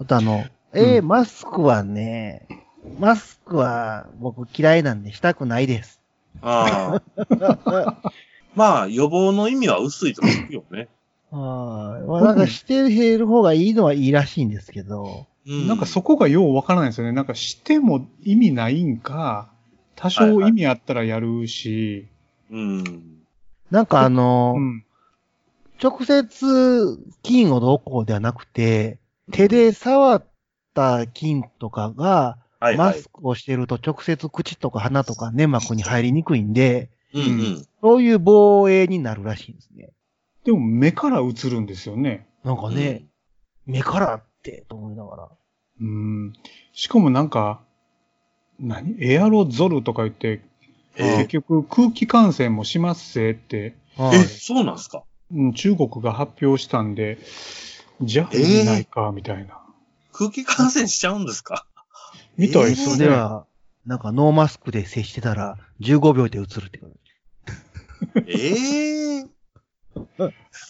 [0.00, 2.48] あとあの、えーうんマスクはね、
[2.98, 6.00] マスクは僕嫌いなんでしたくないです。
[6.42, 7.00] あ
[7.38, 8.02] あ。
[8.54, 10.88] まあ、予防の意味は薄いと聞くよね。
[11.30, 12.06] はい。
[12.08, 17.12] まあなんかしてる方がいいのはいいらしいんですけど、うんなんかそこがようわからないですよね。
[17.12, 19.50] なんかしても意味ないんか、
[19.96, 22.06] 多少意味あったらやるし、
[22.50, 23.22] うん。
[23.70, 24.84] なんかあの、うん。
[25.82, 28.98] 直接菌をどうこうではなくて、
[29.32, 30.24] 手で触っ
[30.74, 32.92] た菌とかが、はいはい。
[32.92, 37.66] マスクをしてると直接口とか鼻とか粘膜に入りにくいんで、うんうん。
[37.80, 39.90] そういう防衛になるらしいんですね。
[40.44, 42.26] でも目から映るんですよね。
[42.44, 43.04] なんかね、
[43.66, 45.28] 目からって、と思いながら。
[45.80, 46.32] うん。
[46.72, 47.60] しかもなんか、
[48.58, 48.96] 何？
[49.00, 50.42] エアロゾルとか言って、
[50.96, 54.24] え結局空気感染もしますせって、え、はい。
[54.24, 55.04] そうなんすか？
[55.32, 57.18] うん、中国が発表したんで、
[58.02, 59.60] じゃあえー意味ないか、みたいな。
[60.12, 61.66] 空気感染しちゃうんですか？
[62.36, 63.04] みたいですね。
[63.04, 63.46] れでは、
[63.86, 66.94] なんかノーマスクで接してたら15秒で映るってこと。
[68.26, 69.24] ええ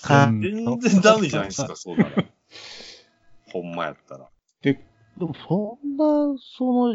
[0.03, 2.25] かうん全然ダメじゃないですか、そうなら。
[3.53, 4.29] ほんまやったら。
[4.63, 4.79] で
[5.19, 6.95] もそんな、その、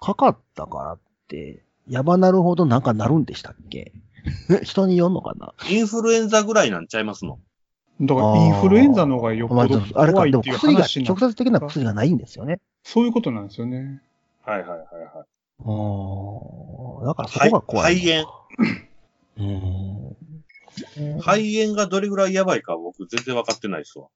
[0.00, 3.92] かかったからって、やばなるほどなんかなるんでしたっけ？
[4.62, 5.52] 人によんのかな？
[5.68, 7.40] インフルエンザぐらいなんちゃいますの？
[8.00, 12.60] だからインフルエンザの方がよっまあぽどあれか、でも怖いっていう薬が、話にな直接的な薬がないんですよね。
[12.84, 14.02] そういうことなんですよね。
[14.44, 15.26] はいはいはいはい。
[15.64, 17.06] うん。
[17.06, 17.96] だからそこが怖い。
[17.96, 18.26] 肺
[19.38, 20.16] うん。
[21.20, 24.08] 肺炎がどれぐらいやばいか僕全然分かってないですわ。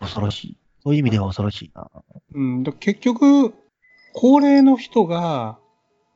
[0.00, 0.56] 恐ろしい。
[0.82, 1.90] そういう意味では恐ろしいな。
[2.34, 3.54] うん、だ結局、
[4.12, 5.58] 高齢の人が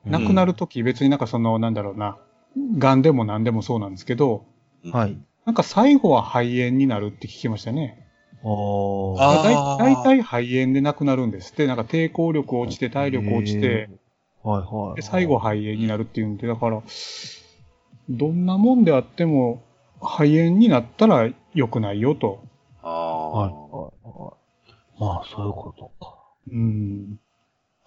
[0.05, 2.17] 亡くなるとき、別になんかその、なんだろうな、
[2.77, 4.45] 癌でも何でもそうなんですけど、
[4.91, 5.17] はい。
[5.45, 8.05] なんか最後は肺炎になるって聞きましたね。
[8.43, 13.89] あだい大体肺炎で亡くなるんですって、なんか抵抗力落ちて体力落ちて。
[14.49, 14.95] はいはい。
[14.95, 16.81] で最後肺炎になるっていうんで、だから、
[18.09, 19.63] どんなもんであっても
[20.01, 22.43] 肺炎になったら良くないよと。
[22.81, 23.53] あはいあ。
[23.53, 24.99] はいはい。
[24.99, 26.17] まあ、そういうことか。
[26.51, 27.19] うん。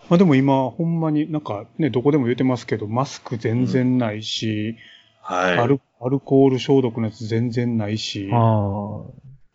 [0.08, 4.76] まあでも今、ほんまになんかね、どこでも言ってますけど、マスク全然ないし、
[5.20, 5.58] はい。
[5.58, 8.28] アルアルコール消毒のやつ全然ないし。
[8.32, 9.02] あ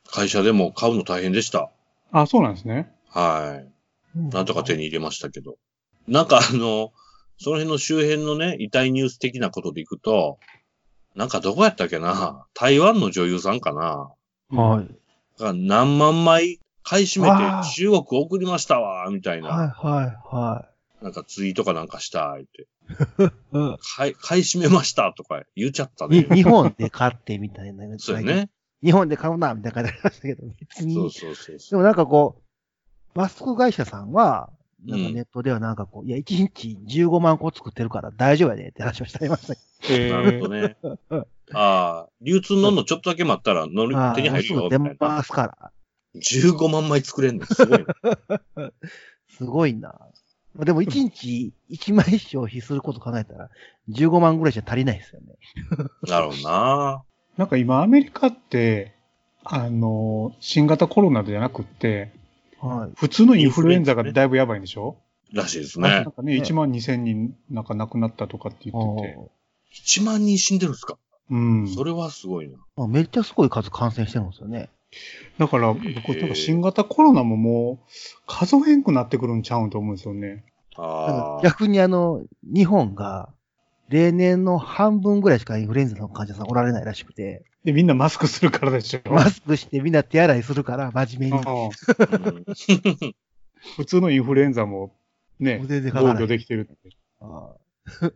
[0.09, 1.71] 会社でも買うの大変でした。
[2.11, 2.91] あ、そうなんですね。
[3.09, 3.67] はい。
[4.17, 4.19] あ。
[4.33, 5.57] なんとか手に入れましたけど。
[6.07, 6.91] なんかあの、
[7.39, 10.39] その辺の周辺のね、遺体ニュース的なことでいくと、
[11.15, 14.11] なんかどこやったっけな台湾の女優さんかな
[14.57, 15.41] はい。
[15.41, 17.29] が何万枚買い占め
[17.63, 20.69] て中国送りましたわ、みたいな、はいはいは
[21.01, 22.61] なんかツイートかなんかした、って。
[22.63, 23.27] い。
[23.51, 26.37] うん買い、買い占めましたとか言っちゃったねに。
[26.37, 27.85] 日本で買ってみたいな。
[27.99, 28.25] そうよ。
[28.25, 28.49] ね。
[28.83, 30.95] 日本で買うな、みたいな感じありましたけど、別に。
[30.95, 31.79] そうそうそうでそう。
[31.79, 32.41] もなんかこ
[33.15, 34.49] う、マスク会社さんは、
[34.85, 40.77] なんかうんネットではなんかこう、いや、1日15万個作ってるから大丈夫やでって話をしてありましたけなるえほどね。
[41.53, 44.95] ああ、流通ののちょっとだけ待ったら乗り手に入るよ、みたいな。
[44.99, 45.71] ますから。
[46.15, 47.45] 15万枚作れんの？
[47.45, 48.71] すごいな。
[49.29, 49.89] すごいな。
[50.55, 53.49] まあでも1日1枚消費すること考えたら、
[53.89, 55.35] 15万ぐらいじゃ足りないですよね。
[56.07, 57.03] なるほどな。
[57.37, 58.93] なんか今アメリカって、
[59.43, 62.11] あの、新型コロナじゃなくって、
[62.61, 62.91] はい。
[62.95, 64.97] 普通のインフルエンザがだいぶやばいんでしょ？
[65.33, 66.11] らしいですねなん。
[66.11, 69.17] かね、ね1万2千人なんか亡くなったとかって言ってて。
[69.83, 70.97] 1万人死んでるんですか？
[71.29, 71.67] うん。
[71.67, 72.57] それはすごいな。
[72.75, 74.69] まあめっちゃすごい数感染してるんですよね。
[75.37, 77.91] だから僕、なんか新型コロナももう
[78.25, 80.45] 数えんくなってくるんちゃうんと思うんですよね。
[80.77, 81.41] ああ。
[81.43, 83.29] 逆にあの、日本が、
[83.89, 89.01] 例年の半分ぐらいしかインフルエンザの患者さんおられないらしくて、で、みんなマスクするからでしょ。
[89.11, 93.13] マスクしてみんな手洗いするから、真面目に。
[93.75, 94.93] 普通のインフルエンザも
[95.39, 96.13] ね、全然か防。
[96.13, 96.97] 御できてるって。
[97.19, 97.57] ああ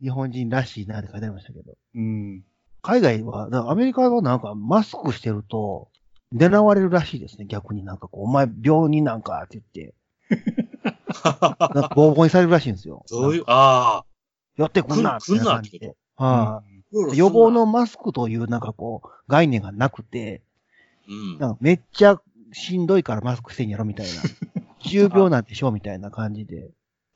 [0.00, 1.76] 日本人らしいなって書いてありましたけど。
[1.94, 2.44] うん。
[2.82, 5.88] 海外は、アメリカはなんかマスクしてると、
[6.34, 7.46] 狙われるらしいですね。
[7.46, 9.94] 逆になんかこう、お前病人なんかって言って、
[11.24, 13.02] なんかボーボーにされるらしいんですよ。
[13.06, 14.05] そういう、ああ。
[14.56, 15.96] やってくんな来るみたいな感じ来るなで。
[16.16, 16.62] は
[17.12, 20.42] い、予防のマスクというなんかこう、概念がなくて、
[21.08, 21.38] うん。
[21.38, 22.20] なんかめっちゃ
[22.52, 24.12] しんどいからマスクしてんやろみたいな。
[24.84, 26.70] 重病なんでしょみたいな感じで。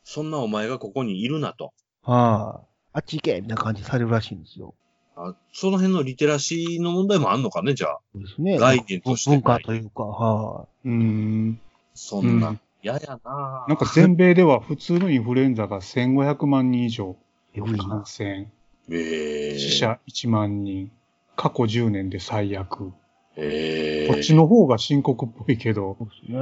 [0.04, 1.72] そんなお前がここにいるなと。
[2.02, 4.74] はい、あっち行けみたいな感じでされるらしいんですよ。
[5.16, 7.98] あその辺のリテラシーの問題もあんのかね、じゃあ。
[8.12, 8.58] そうですね。
[8.58, 11.60] 概念として文化というか、はうん。
[11.94, 12.60] そんなうん。
[12.82, 17.16] 嫌やななんか全米では普通のインフルエンザが1500万人以上
[17.54, 17.58] い。
[17.58, 18.04] よい感な。
[18.06, 18.50] 染。
[18.90, 20.90] ええ死者1万人。
[21.36, 22.92] 過去10年で最悪。
[23.36, 26.38] ええこっちの方が深刻っぽいけど、そうですね。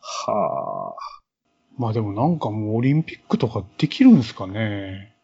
[0.00, 0.94] はあ。
[1.78, 5.14] まあでもなんかもうオリンピックとかできるんですかね。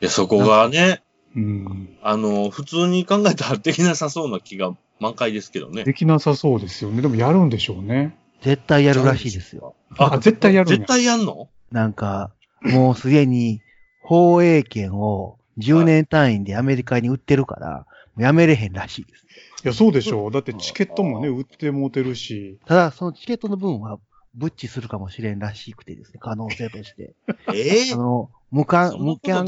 [0.00, 1.02] いや、そこがね、
[1.34, 1.96] うん。
[2.02, 5.84] あの、普通に考えたらできなさそうな気が満開ですけどね。
[5.84, 7.00] できなさそうですよね。
[7.02, 8.16] でもやるんでしょうね。
[8.42, 9.74] 絶対やるらしいですよ。
[9.96, 11.48] あ、絶対やるんや絶対やんの？
[11.70, 13.60] なんか、もうすでに
[14.02, 17.86] 放映権を10年単位でアメリカに売ってるから、
[18.18, 19.26] やめれへんらしいです。
[19.64, 20.30] いや、そうでしょう。
[20.30, 22.58] だってチケットもね、売ってもうてるし。
[22.66, 23.98] ただ、そのチケットの分は、
[24.34, 27.14] ブッチするかもしれんらしくてですね、可能性として。
[27.54, 29.46] ええあの、無観、無観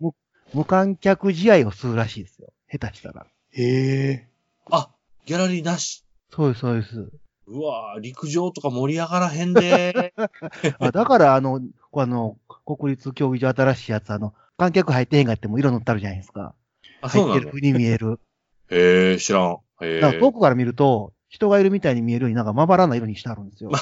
[0.00, 0.12] 無
[0.52, 2.52] 無観客試合をするらしいですよ。
[2.70, 3.26] 下手したら。
[3.52, 4.28] へえ。
[4.70, 4.90] あ、
[5.26, 6.04] ギャラリーなし。
[6.30, 7.12] そうです、そうです。
[7.46, 10.14] うわぁ、陸上とか盛り上がらへんで。
[10.78, 11.60] あだから、あの、
[11.92, 16.54] あの、国立競技場新しいやつ、あの、観客入ってへんかっても色塗ってあるじゃないですか。
[17.00, 18.20] あ、そうなの入ってる風に見える。
[18.70, 19.58] へえ、知らん。
[19.80, 23.70] へえだから遠くから見ると、人がいるみたいに見えるようになんかまばらな色にしてあるんですよ。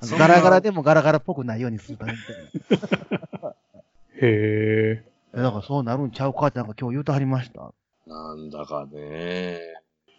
[0.00, 3.54] ガラガラでもガラガラっぽくないようにするためみたいな。
[4.20, 5.04] へえ。
[5.34, 7.72] えだからそうなるんちゃうかってなんか今日言うとはりました。
[8.06, 9.60] なんだかね。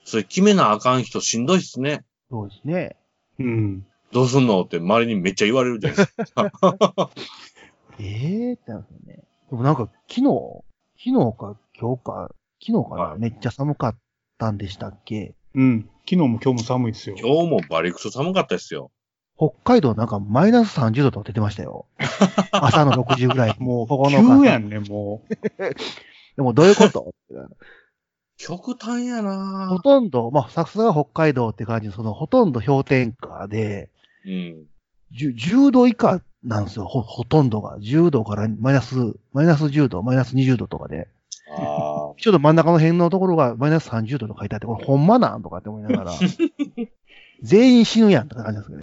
[0.04, 2.04] それ決めなあかん人しんどいっすね。
[2.30, 2.96] そうですね。
[3.40, 3.86] うん。
[4.12, 6.52] どうすんのって周りにめっちゃ言われるじゃないですか。
[8.00, 9.24] ええー、ってなんですよね。
[9.50, 10.64] でもなんか昨日、
[10.98, 12.32] 昨日か今日か、
[12.66, 13.98] 昨日かな、はいめっちゃ寒かっ
[14.38, 15.36] たんでしたっけ？
[15.56, 15.90] うん。
[16.10, 17.16] 昨日も今日も寒いですよ。
[17.20, 18.92] 今日もバリクソ寒かったですよ。
[19.38, 21.86] 北海道なんかマイナス30度とか出てましたよ。
[22.52, 23.56] 朝の6時ぐらい。
[23.60, 24.42] もう9日。
[24.42, 25.36] 急やんね、もう。
[26.36, 27.14] でもどういうこと？
[28.38, 33.90] 極端やなほとんど、まあ、さすが北海道って感じで、そのほとんど氷点下で、
[34.26, 34.66] うん。
[35.14, 37.78] 10, 10度以下なんですよ、ほ、ほとんどが。
[37.80, 38.96] 10度からマイナス、
[39.34, 41.08] マイナス10度、マイナス20度とかで。
[41.52, 42.14] ああ。
[42.18, 46.14] ちょっと真ん中の辺のところがマイナス30度とか書いてあって、これほんまなんとかって思いながら。
[47.42, 48.76] 全員死ぬやんって感じですけ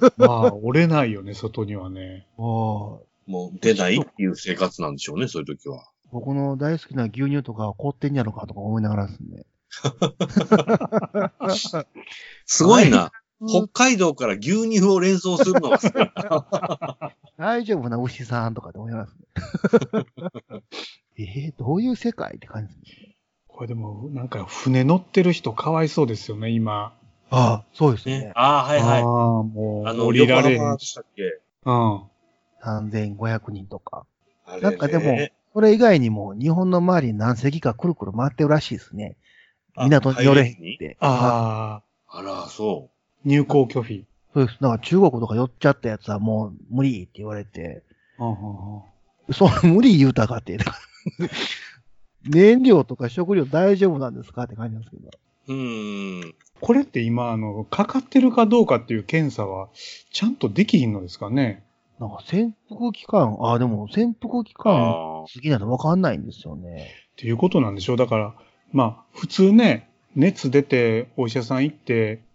[0.00, 0.12] どね。
[0.16, 2.26] まあ、 折れないよね、外にはね。
[2.36, 5.88] もうもう出ないっていう生活なんでしょうね、そういう時は。
[6.12, 9.46] 僕の大好きな牛乳とか凍ってんやろかとか思いながらですね。
[12.46, 13.12] すごいな。
[13.48, 15.70] 北海道から牛乳を連想するの。
[17.38, 20.62] 大丈夫な牛さんとかって思いながらですね。
[21.18, 23.16] えー、どういう世界って感じですね。
[23.48, 26.92] これでも、なんか船乗ってる人かわいそうですよね、今。
[27.30, 28.20] ああ、そうですね。
[28.20, 28.32] ね。
[28.34, 29.02] ああ、はいはい。
[29.02, 31.22] ああ、もう、あの、降りられへんしたっけ？
[31.64, 32.02] うん。
[32.62, 34.06] 3500人とか。
[34.46, 35.16] あれねなんかでも、
[35.52, 39.16] それ以外にも日本の周りに何隻かくるくる回ってるらしいですね。
[39.76, 40.96] あ港に寄れへんって。
[41.00, 42.90] ああ、あら、そ
[43.24, 44.04] 入港拒否。
[44.34, 44.58] そうです。
[44.60, 47.82] だから中国とか寄っちゃったやつはもう無理って言われて、
[48.18, 48.82] うんうんうん
[49.32, 50.58] その無理言うたかって。
[52.28, 55.10] 燃料とか食料大丈夫なんですかって感じなんですけど。
[55.48, 55.52] う。
[55.54, 56.34] ん。
[56.60, 59.68] これって今、あの、かかってるかどうかっていう検査は、
[60.12, 61.64] ちゃんとできひんのですかね。
[62.00, 66.90] なんか潜伏期間、ああ、でも潜伏期間あ過ぎないとわかんないんですよね。
[67.12, 67.96] っていうことなんでしょう。
[67.96, 68.34] だから、
[68.72, 72.33] まあ、普通ね、熱出て、お医者さん行って、ああ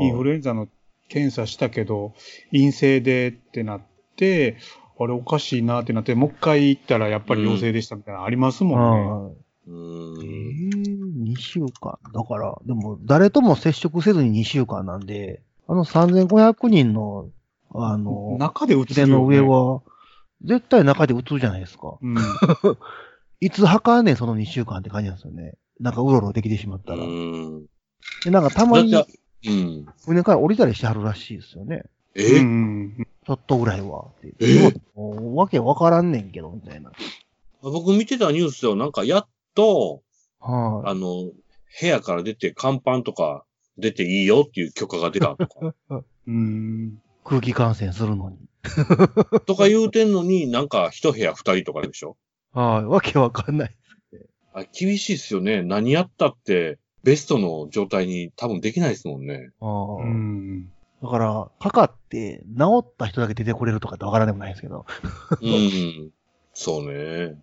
[0.00, 0.68] インフルエンザの
[1.08, 2.14] 検査したけど、
[2.52, 3.80] 陰性でってなっ
[4.16, 4.56] て、
[4.98, 8.78] あれおかしいなってなって、もう一回行ったらやっぱり陽性でしたみたいなのありますも
[9.26, 9.42] んね。
[9.68, 11.22] うえーー、ん。
[11.24, 11.98] 2週間。
[12.14, 17.28] だから、でも、誰とも接触せずに2週間なんで、あの3500人の、
[17.74, 19.40] あの、中で打つ腕の上。
[19.40, 19.82] は、
[20.44, 21.98] 絶対中で打つじゃないですか。
[22.00, 22.16] うん。
[23.40, 25.54] いつ測んねん、その2週間って感じなんですよね。
[25.80, 27.04] なんかうろうろできてしまっうたら。
[28.24, 28.94] で、なんかたまに
[29.44, 29.86] うん。
[30.04, 31.84] 船から降りたりしてはるらしいですよね。
[32.14, 33.06] え、うん。
[33.26, 34.06] ちょっとぐらいは。
[34.40, 34.72] え？
[34.96, 36.92] わけわからんねんけど、みたいな。
[37.60, 40.02] 僕見てたニュースではなんかやっと、
[40.40, 41.30] はい、あの、
[41.80, 43.44] 部屋から出て甲板とか
[43.78, 45.74] 出ていいよっていう許可が出たとか。
[46.26, 47.02] うん。
[47.24, 48.38] 空気感染するのに。
[49.46, 52.16] とか言うてんのに、なんか一部屋二人とかでしょ？
[52.52, 53.76] はい、わけわかんない。
[54.54, 55.62] あ厳しいっすよね。
[55.62, 59.50] 何やったって、ベストの状態に多分できないですもんね。
[59.60, 60.68] ああうん。
[61.00, 64.86] だから、かかって治った人だけ出てこれるとかってわからんでもないですけど、
[65.40, 66.10] うん。
[66.52, 67.36] そうね。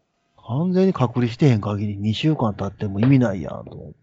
[0.45, 3.93] 完全に隔離してへん限り2週間経っても意味ないやんと思っ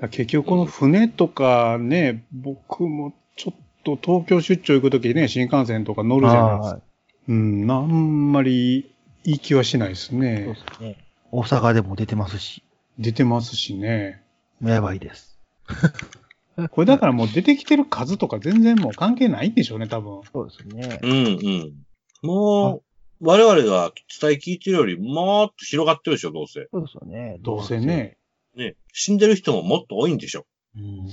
[0.00, 0.08] て。
[0.08, 6.74] 結局この船とかね、僕もちょっと東京出張行くときね、新幹線とか乗るじゃないですか。
[6.74, 6.82] はい。
[7.28, 8.90] うん、あんまり
[9.22, 10.54] いい気はしないですそうねで。
[10.56, 10.96] すね。
[11.30, 12.64] 大阪でも出てますし、
[12.98, 14.25] 出てますしね。
[14.60, 15.38] もうやばいです。
[16.70, 20.22] これだからもう出てきてる数とか全然もう関係ないんでしょうね、多分。
[20.32, 21.00] そうですね。
[21.02, 21.72] うんうん。
[22.22, 22.82] もう、
[23.20, 26.68] 我々が伝え聞いてるよりもっと広がってるでしょ、どうせ。
[26.70, 27.38] そうですよね。
[27.40, 28.16] どうせね。
[28.56, 28.74] ね。
[28.92, 30.46] 死んでる人ももっと多いんでしょ。
[30.76, 31.06] うん。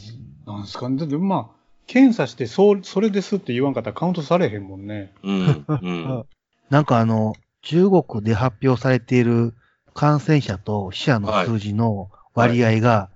[0.45, 0.97] なんですかね。
[0.97, 5.11] だってまあ、検査して、そう、それですって言わんかったらカウントされへんもんね。
[5.23, 5.65] うん。
[5.67, 6.25] うん。
[6.69, 9.53] なんかあの、中国で発表されている
[9.93, 13.09] 感染者と死者の数字の割合が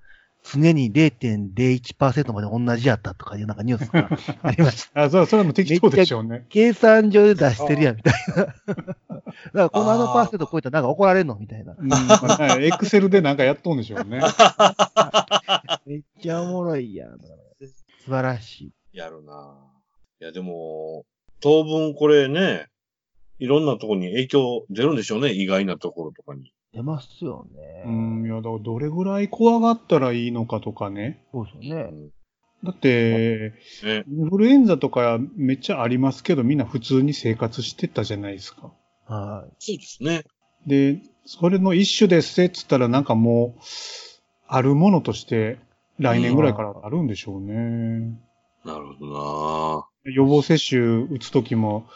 [0.53, 4.09] 常に0.01%まで同じやったとかいうなんかニュースが
[4.43, 5.03] ありました。
[5.03, 6.45] あ、それそれも適当でしょうね。
[6.49, 8.35] 計算上で出してるやんみたいな。
[8.35, 8.53] だか
[9.53, 11.75] らこのあのパーセント超えたらなんか怒られんのみたいな。
[12.59, 14.21] エクセルでなんかやっとんでしょうね。
[15.85, 17.19] めっちゃおもろいやん。
[18.03, 18.71] 素晴らしい。
[18.93, 19.55] やるな
[20.19, 21.05] いや、でも、
[21.39, 22.67] 当分これね、
[23.39, 26.51] いろんなところに影響出るんでしょうね、意外なところとかに。
[26.73, 27.83] 出ますよね。
[27.85, 31.25] うん、いや、だからどれぐらい怖がったらいいのかとかね。
[31.31, 32.09] そうですよね。
[32.63, 33.53] だって、
[33.83, 34.03] ね。
[34.07, 38.71] インフルエンザとかめっちゃありますけど、みんな普通に生活してたじゃないですか。
[39.05, 39.55] はい。
[39.59, 40.23] そうですね。
[40.65, 43.61] で、それの一種ですって言ったらなんかもう、
[44.47, 45.59] あるものとして
[45.99, 48.17] 来年ぐらいからあるんでしょうね。
[48.65, 51.87] なるほどな予防接種打つときも、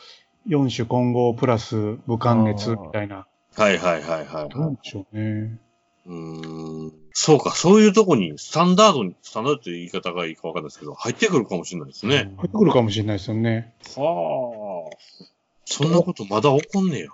[0.47, 3.27] 4種混合プラス武漢熱みたいな。
[3.57, 4.89] はいはいはいはい、はいどうで。
[4.89, 5.57] しょうね。
[6.05, 6.93] うーん。
[7.13, 12.31] そうか、そういうとこに、スタンダードに、スタンダードという言い方がいいかわかんないですけど、入ってくるかもしれないですね。
[12.37, 13.73] 入ってくるかもしれないですよね。
[13.95, 14.97] はあ。
[15.65, 17.07] そんなことまだ起こんねや。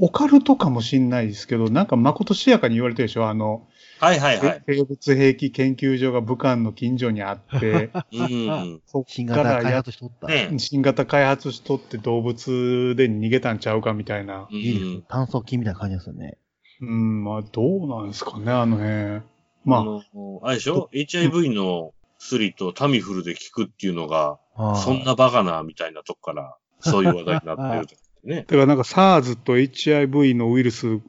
[0.00, 3.66] オカルトかもしれないですけど、なんかまことしやかに言われてるでしょあの、
[4.00, 4.62] はいはいはい。
[4.66, 8.80] 生物兵器研究所が武漢の近所にあって、うん。
[8.86, 10.26] そっ新からや型開発しとった。
[10.28, 14.48] ね新型開発しとって動物で逃げたんちゃうかみたいな。
[14.50, 15.02] ういいですねん。
[15.02, 16.38] 炭素菌みたいな感じですよね。
[16.80, 18.92] うん、まあどうなんですかね、あの辺。
[19.16, 19.22] あ
[19.64, 20.02] まあ、の、
[20.42, 28.36] あれでしょ ?HIV の薬とタミフルで効くっていうのが、ああそんなバカなみたいなとこから、そういう話題になってるとかね。
[28.48, 31.00] だからなんか SARS と HIV のウイルス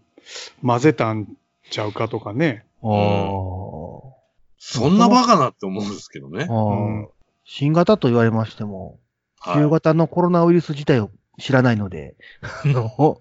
[0.62, 1.28] 混ぜたん
[1.70, 2.66] ちゃうかとかね。
[2.82, 4.16] お
[4.58, 6.54] そんなバカなって思うんですけどねー。
[6.54, 7.08] あうんー
[7.46, 9.00] 新型と言われましても、
[9.44, 11.10] 旧は型のコロナウイルス自体を
[11.40, 13.20] 知らないので、あの、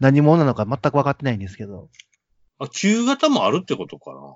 [0.00, 1.88] 何者なのか全く分かってないんですけど、
[2.60, 2.64] い。
[2.64, 4.34] あ、旧型もあるってことかな。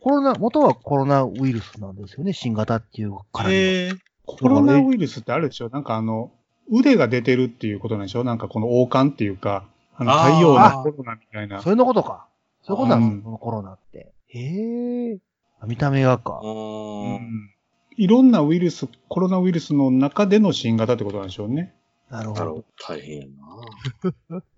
[0.00, 3.60] コロナ、元はコロナウイルスなんですよね、新型っていうからには。
[3.60, 3.92] へえ。
[4.24, 5.68] コロナウイルスってあるでしょ？
[5.68, 6.30] なんかあの、
[6.70, 8.22] 腕が出てるっていうことなんでしょ？
[8.22, 9.64] なんかこの王冠っていうか、
[9.96, 11.60] あの、あー太陽のコロナみたいな。
[11.60, 12.28] そういうのことか。
[12.66, 14.12] そういうことなんですうんよ、このコロナって。
[14.28, 15.18] へえ。
[15.66, 16.46] 見た目がかう。。
[16.46, 17.50] うんん
[17.96, 21.74] いろんなウイルス、コロナウイルスの中での新型ってことなんでしょうね。
[22.10, 22.64] なるほど。
[22.86, 23.26] 大変や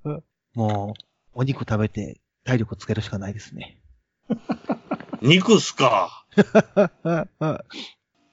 [0.04, 0.22] な。
[0.54, 3.78] もう、お肉食べて体力つけるしかないですね。
[5.22, 6.24] 肉っすか？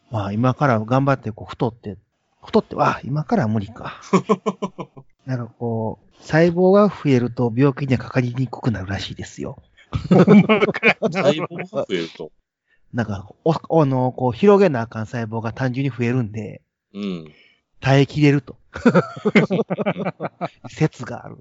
[0.10, 1.98] まあ、今から頑張って、こう、太って、
[2.44, 4.02] 太って、あ、今からは無理か。
[5.26, 9.62] なんかこう、細胞が増えると病気にはかかりにくくなるらしいですよ。
[10.10, 12.32] 細胞が増えると。
[12.94, 16.62] なんか、お、あの、こう、広げなあかん細胞が単純に増えるんで、
[16.94, 17.34] うん。
[17.82, 18.58] 耐えきれると。
[20.70, 21.38] 説がある。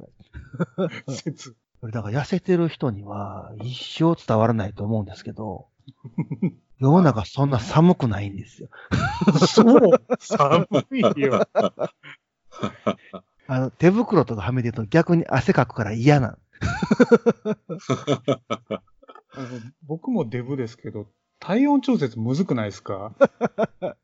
[1.08, 1.54] 説。
[1.80, 5.66] これだから痩せてる人には一生伝わらないと思うんですけど、
[6.80, 8.68] 世の中そんな寒くないんですよ。
[9.46, 10.00] そう。
[10.18, 11.46] 寒いよ。
[13.46, 16.30] あの、手袋とかはめてると逆に汗かくから嫌なん。
[16.30, 16.36] あ
[19.36, 19.48] の
[19.86, 21.06] 僕もデブですけど、
[21.40, 23.12] 体温調節むずくないですか？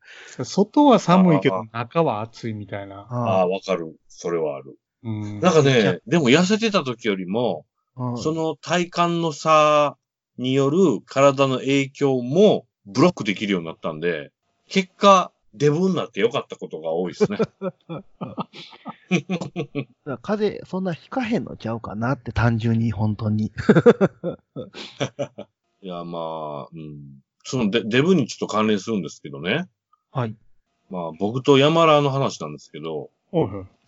[0.45, 3.07] 外は寒いけど中は暑いみたいな。
[3.09, 3.97] あああ、わかる。
[4.09, 4.79] それはある。
[5.05, 5.41] うん。
[5.41, 7.65] なんかね、でも痩せてた時よりも、
[7.97, 9.97] うんその体感の差
[10.39, 14.33] による体の影響もブロックできるようになったんで、
[14.69, 17.39] 結果、デブになってよかったことが多いですね。
[20.23, 23.53] 風邪そんなひかへんのちゃうかなって単純に本当に。
[25.83, 27.21] いや、まあ、うん。
[27.43, 29.67] そのデデブにちょっと関連するんですけどね。
[30.13, 30.37] はい。
[30.91, 33.11] まあ、僕と山ラーの話なんですけど、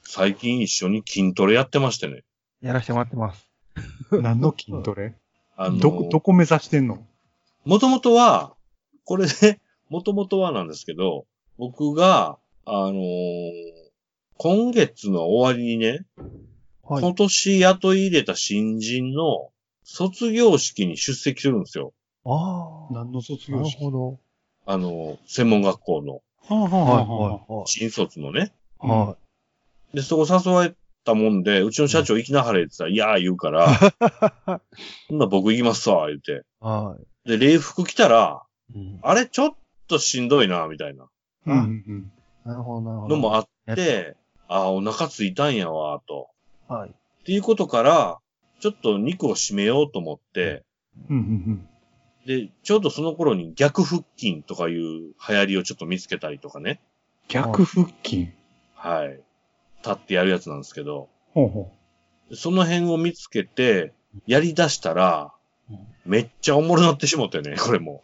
[0.03, 2.25] 最近一緒に筋トレやってましてね。
[2.61, 3.49] やらせてもらってます。
[4.11, 5.15] 何の筋トレ？
[5.57, 7.07] あの、どこ、どこ目指してんの？
[7.65, 8.55] もともとは、
[9.05, 11.27] これで、もともとはなんですけど、
[11.63, 13.53] 僕が、あのー
[14.37, 16.05] 今月の終わりにね、
[16.83, 17.03] はい。
[17.03, 19.51] 今年雇い入れた新人の
[19.85, 21.93] 卒業式に出席するんですよ。
[22.25, 22.93] ああ。
[22.93, 23.85] 何の卒な業式？
[23.85, 24.19] るほど。
[24.67, 27.67] あの、専門学校のはあはあはい、はい、はい。
[27.67, 28.53] 新卒のね。
[28.81, 29.17] は
[29.95, 33.69] で、そこ誘われたもんで、うちの社長行きなはれって言ったら、いやー言うから、
[35.09, 36.33] ほんなら僕行きますわ、言って。
[36.33, 36.43] い。
[36.59, 36.97] は
[37.27, 38.43] で、礼服着たら、
[38.75, 38.79] い。
[38.79, 39.55] うんあれちょっ
[39.87, 41.07] としんどいな、みたいな
[41.47, 41.61] うんう
[41.93, 42.13] ん
[42.45, 43.17] なるほど、なるほど。
[43.17, 44.17] のもあっやて、
[44.49, 46.29] ああ、お腹ついたんやわ、と。
[46.69, 46.91] はい。
[46.91, 46.93] っ
[47.25, 48.19] ていうことから、
[48.61, 50.65] ちょっと肉を締めようと思って、
[51.09, 51.17] うん。
[51.17, 51.69] うんうん
[52.27, 56.81] で、ちょうどその頃に逆腹筋とかいう流行りをちょっと見つけたりとかね。
[57.27, 58.29] 逆腹筋？
[58.77, 59.21] はい。
[59.79, 61.73] 立ってやるやつなんですけど、ほうほ
[62.33, 63.93] その辺を見つけて、
[64.27, 65.33] やり出したら
[65.69, 68.03] うん、めっちゃおもろなってしもってね、これも。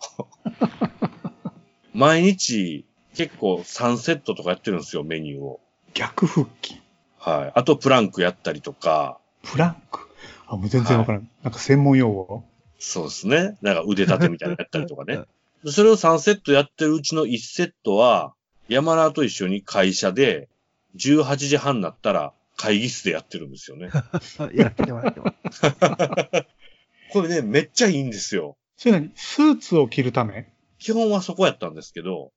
[1.95, 5.61] 毎日、結構3セットとかやってるんですよ、メニューを。
[5.89, 5.91] う。
[5.95, 6.81] 逆腹筋。
[7.19, 7.53] はい。
[7.55, 10.09] あと、プランクやったりとか、プランク？
[10.47, 11.31] あ、もう全然わからん。
[11.43, 12.45] なんか専門用語？
[12.79, 13.57] そうですね。
[13.61, 15.23] なんか腕立てみたいなのやったりとかね。
[15.65, 18.35] で それを3セットやってるうちの1セットは、
[18.69, 20.49] 山田と一緒に会社で、
[20.97, 23.91] 18時半になったら会議室でやってるんですよね。
[24.55, 25.63] やってもらってます。
[27.13, 28.57] これね、めっちゃいいんですよ。
[28.77, 30.53] それ何スーツを着るため？
[30.79, 32.33] 基本はそこやったんですけど。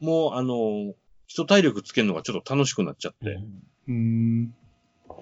[0.00, 0.94] もう、あの、
[1.26, 3.38] 基礎体力つけるのがちょっと楽しくなっちゃって。
[3.88, 4.54] うーん。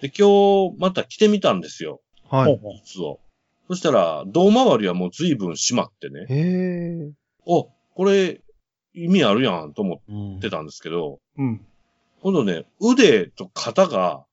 [0.01, 2.01] で、今日また着てみたんですよ。
[2.29, 2.45] はい。
[2.47, 3.21] ほうほう靴を。
[3.69, 6.27] そしたら、胴回りはもう随分締まってね。
[6.29, 7.13] へえ。
[7.45, 8.41] お、これ、
[8.95, 11.65] 意味あるやんと思うんってたんですけど、うん。
[12.23, 14.25] 今度ね、腕と肩が、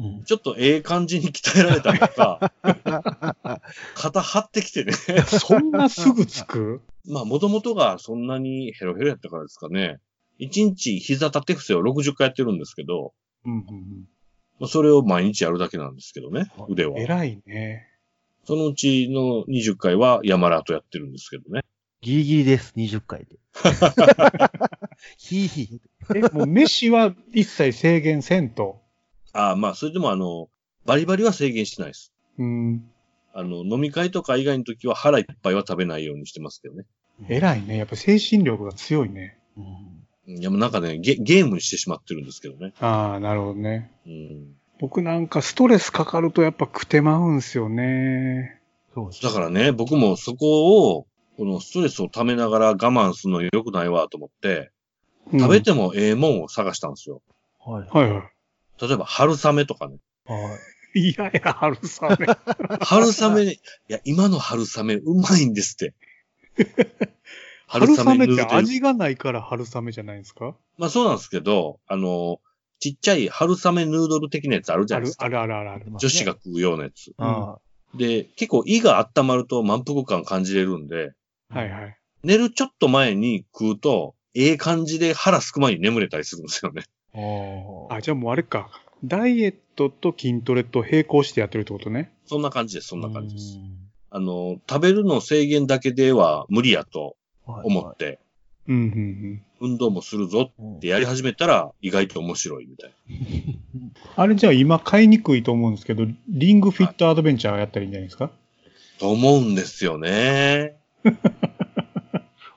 [0.00, 2.52] うんちょっとええ感じに鍛えられたりとか、
[3.94, 4.92] 肩張ってきてね。
[4.92, 6.82] そんなすぐつく？
[7.06, 10.00] まあ、もともとがそんなにヘロヘロやったからですかね。
[10.40, 13.12] 1日膝立て伏せを60回やってるんですけど、
[13.44, 14.08] うんうん
[14.58, 16.92] まあそれを毎日やるだけなんですけどね、腕は。
[16.92, 16.98] うん。
[16.98, 17.88] 偉いね。
[18.44, 21.62] そのうちの20回はヤマラとやってるんですけどね。
[22.02, 23.38] ギリギリです、20回で。
[25.16, 25.80] ひいひい。
[26.14, 28.83] え、もう飯は一切制限せんと。
[29.34, 30.48] ああ、まあ、それでもあの、
[30.86, 32.12] バリバリは制限してないです。
[32.38, 32.84] うん。
[33.34, 36.84] あの、飲み会とか以外の時は腹いっぱいは食べないようにしてますけどね。
[37.28, 37.76] 偉いね。
[37.76, 39.38] やっぱ精神力が強いね。
[39.56, 42.72] うんいや、もうなんかねゲ、ゲームにしてしまってるんですけどね。
[42.80, 43.90] ああ、なるほどね。
[44.06, 44.54] うん。
[44.80, 48.60] 僕なんかストレスかかるとやっぱ食てまうんすよね。
[48.94, 51.06] そうですだからね、僕もそこを、
[51.36, 54.70] このストレスを溜めながら我慢するの良くないわと思って、
[55.32, 57.22] うん食べてもええもんを探したんですよ。
[57.64, 57.88] はい。
[57.88, 58.30] はいは
[58.80, 59.96] 例えば、春雨とかね。
[60.26, 60.58] は
[60.94, 61.00] い。
[61.00, 61.10] い。
[61.10, 62.26] いやいや、春雨。
[62.84, 63.58] 春雨、い
[63.88, 65.94] や、今の春雨うまいんですって。
[67.66, 70.54] 春雨ってヌードル味がないから春雨じゃないですか？
[70.78, 72.40] まあそうなんですけど、あの、
[72.78, 75.24] ちっちゃい春雨ヌードル的なやつあるじゃないです、か。
[75.26, 75.86] あるあるあるある。
[75.88, 77.12] 女子が食うようなやつ。
[77.18, 77.58] あ
[77.94, 81.12] で、結構胃が温まると満腹感感じれるんで、
[81.48, 81.96] はいはい。
[82.22, 86.84] 寝るちょっと前に食うと、ええ感じで腹すく前に眠れたりするんですよね。
[87.14, 87.94] あ。
[87.94, 88.70] ああ、じゃあもうあれか。
[89.04, 92.10] ダイエットと筋トレと並行してやってるってことね。
[92.26, 93.58] そんな感じです、そんな感じです。
[93.58, 93.84] うん
[94.16, 98.20] あの、食べるの制限だけでは無理やとはい思って、
[98.68, 99.42] うん、うん、うん。
[99.72, 102.92] 運動もするぞうんってやり始めたら意外と面白いみたい
[104.14, 108.30] あれじゃあ今買いにくいと思うんですけど、リングフィットアドベンチャーやったらいいんじゃないですか、な。
[109.00, 110.76] と思うんですよね。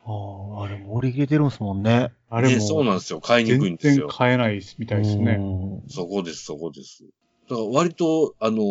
[0.10, 2.00] ああ、あれも売り切れてるんですもんね。
[2.00, 3.20] ねあれも、そうなんですよ。
[3.20, 4.08] 買いにくいん全然ですよ。
[4.08, 5.38] 買えないみたいですね。
[5.40, 7.04] うんそこです、そこです。
[7.50, 8.62] だから割と、あの、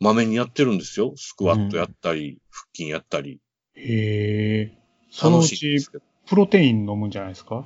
[0.00, 1.12] まめにやってるんですよ。
[1.16, 3.40] スクワットやったり、腹筋やったり。
[3.74, 4.78] へえ。
[5.10, 5.78] そのうち。
[6.26, 7.64] プロテイン飲むんじゃないですか？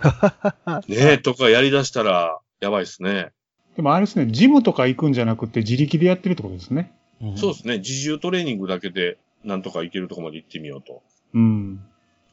[0.89, 3.33] ねえ、とかやり出したら、やばいですね。
[3.77, 6.93] でもあれですね、ジムとか行くんじゃなくて自力でやってるってことですね。
[7.21, 7.79] うんそうですね。
[7.79, 11.03] 自重トレーニングだけで、なんとかいけるとこまで行ってみようと。
[11.35, 11.81] うん。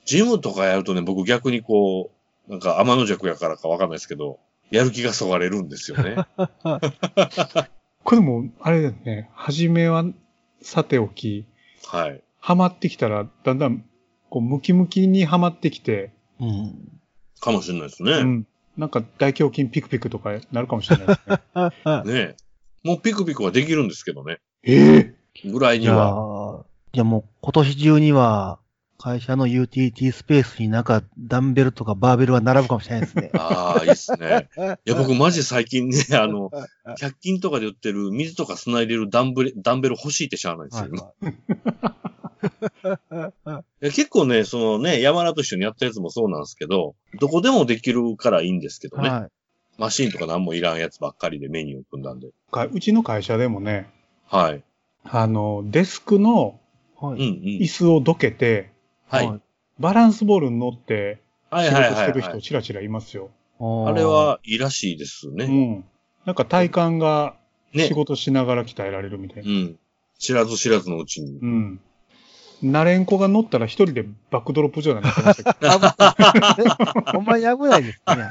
[0.05, 2.11] ジムとかやるとね、僕逆にこ
[2.47, 4.39] う、なんか天の弱やからかわかんないですけど、
[4.71, 6.15] やる気がそがれるんですよね。
[8.03, 10.05] これも、あれですね、初めは
[10.61, 11.45] さておき、
[11.85, 12.21] はい。
[12.39, 13.85] ハマってきたら、だんだん、
[14.29, 16.99] こう、ムキムキにはまってきて、うん。
[17.39, 18.11] かもしれないですね。
[18.11, 18.47] うん。
[18.77, 21.37] なんか大胸筋ピクピクとかなるかもしれないですね。
[22.05, 22.35] ねえ。
[22.83, 24.39] もうピクピクはできるんですけどね。
[24.63, 25.13] え
[25.45, 26.61] えぐらいには。
[26.61, 28.59] あ、じゃあもう今年中には、
[29.03, 33.31] 会社の UTT スペースになんかダンベルとかバーベルが並ぶかもしれないですね。
[33.35, 34.47] ああ、いいっすね。
[34.85, 36.51] いや、 僕マジ最近ね、あの、
[36.85, 41.15] 100均とかで売ってる水とか砂入れるダンブレダンベル欲しいってしゃあないんですよ。
[43.81, 49.09] いや結構ね、そのね、山田と一緒にやったやつもそうなんですけど、どこでもできるからいいんですけどね。
[49.09, 49.29] は
[49.77, 52.29] マシンとか何もいらんやつばっかりでメニューを組んだんで。
[52.51, 53.89] かうちの会社でもね、
[54.27, 54.63] はい。
[55.03, 56.61] あの、デスクの
[57.01, 57.05] い。
[57.05, 57.67] はうんう椅ん。
[57.67, 58.72] 子をどけて、
[59.17, 59.27] はい。
[59.27, 59.41] はい
[59.79, 62.41] バランスボールに乗ってはい仕事してる人はい。
[62.43, 63.31] ちらちらいますよ。
[63.59, 65.47] ああれ、はいいらしいですうね。
[65.47, 65.83] ん。
[66.25, 67.35] なんか体幹が
[67.73, 67.93] ね仕。
[67.95, 69.51] 事しながら鍛えられるみたいうな。
[69.51, 69.75] ん。
[70.19, 71.39] 知らず知らずのうちに。
[71.39, 71.79] うん。
[72.61, 75.71] ナレンコが乗ったら一人でバックドロップ状になってましたけど。
[77.11, 78.29] ほんまに危ないですね。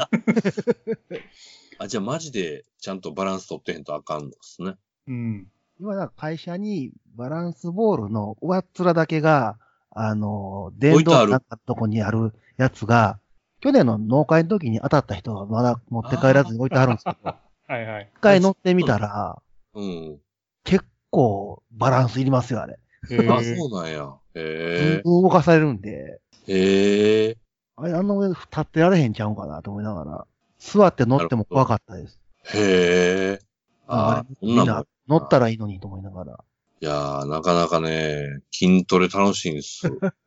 [1.79, 4.75] あ、じゃあマジでちゃんとバランス取ってへんとあかんのですね。
[5.09, 5.49] うん。
[5.81, 9.59] 今、会社にバランスボールの上っ面だけが、
[9.95, 13.19] あの、電動になったとこにあるやつが、
[13.61, 17.35] 去年の農会の時に当たった人はまだ持って帰らずに置いてあるんですけど、
[17.69, 18.11] はいはい。
[18.13, 19.41] 一回乗ってみたら、
[19.75, 20.19] うん。
[20.65, 22.79] 結構バランスいりますよ、あれ。
[23.11, 24.15] へあ、ーそうなんや。
[24.35, 26.53] へ動かされるんで、え。
[26.53, 27.37] へえ。
[27.77, 30.27] あれ、あの上立ってられへんちゃうんかなと思いながら、
[30.59, 32.19] 座って乗っても怖かったです。
[32.55, 33.41] へえ。
[33.87, 36.45] ああ、みんな乗ったらいいのにと思いながら。
[36.83, 39.83] いやー、なかなかね、筋トレ楽しいんです。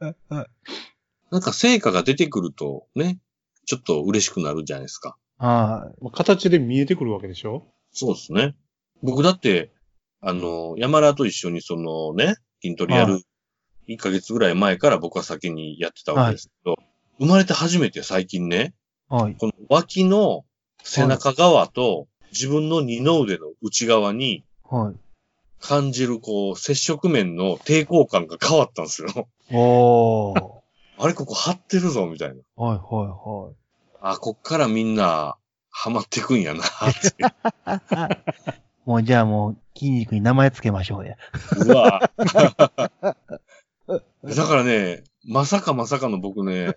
[1.29, 3.19] なんか成果が出てくるとね、
[3.65, 5.17] ちょっと嬉しくなるじゃないですか。
[5.37, 7.67] はまあ形で見えてくるわけでしょ？
[7.91, 8.55] そうですね。
[9.03, 9.73] 僕だって、
[10.21, 13.21] あの、山田と一緒にそのね、筋トレやはる
[13.89, 16.77] 1ヶ月ぐらい前から僕は先にやってたわけですけど、
[17.19, 18.73] 生まれて初めて最近ね、
[19.11, 19.13] い。
[19.13, 19.35] はい。
[19.35, 20.45] この脇の
[20.85, 25.04] 背中側と自分の二の腕の内側にはい。
[25.65, 29.27] 感じるこう接触面の抵抗感が変わったんですよ。
[29.51, 30.51] おー。
[30.97, 32.35] あれここ張ってるぞみたいな。
[32.55, 33.51] はい、は
[33.99, 35.37] あ、こっからみんな
[35.71, 37.07] ハマってくんやなって。
[37.19, 38.19] い、はい。
[38.85, 41.15] もうじゃあもう筋肉に名前つけましょうや。
[41.65, 42.11] うわ
[44.23, 46.75] だからね、まさかまさかの僕ね、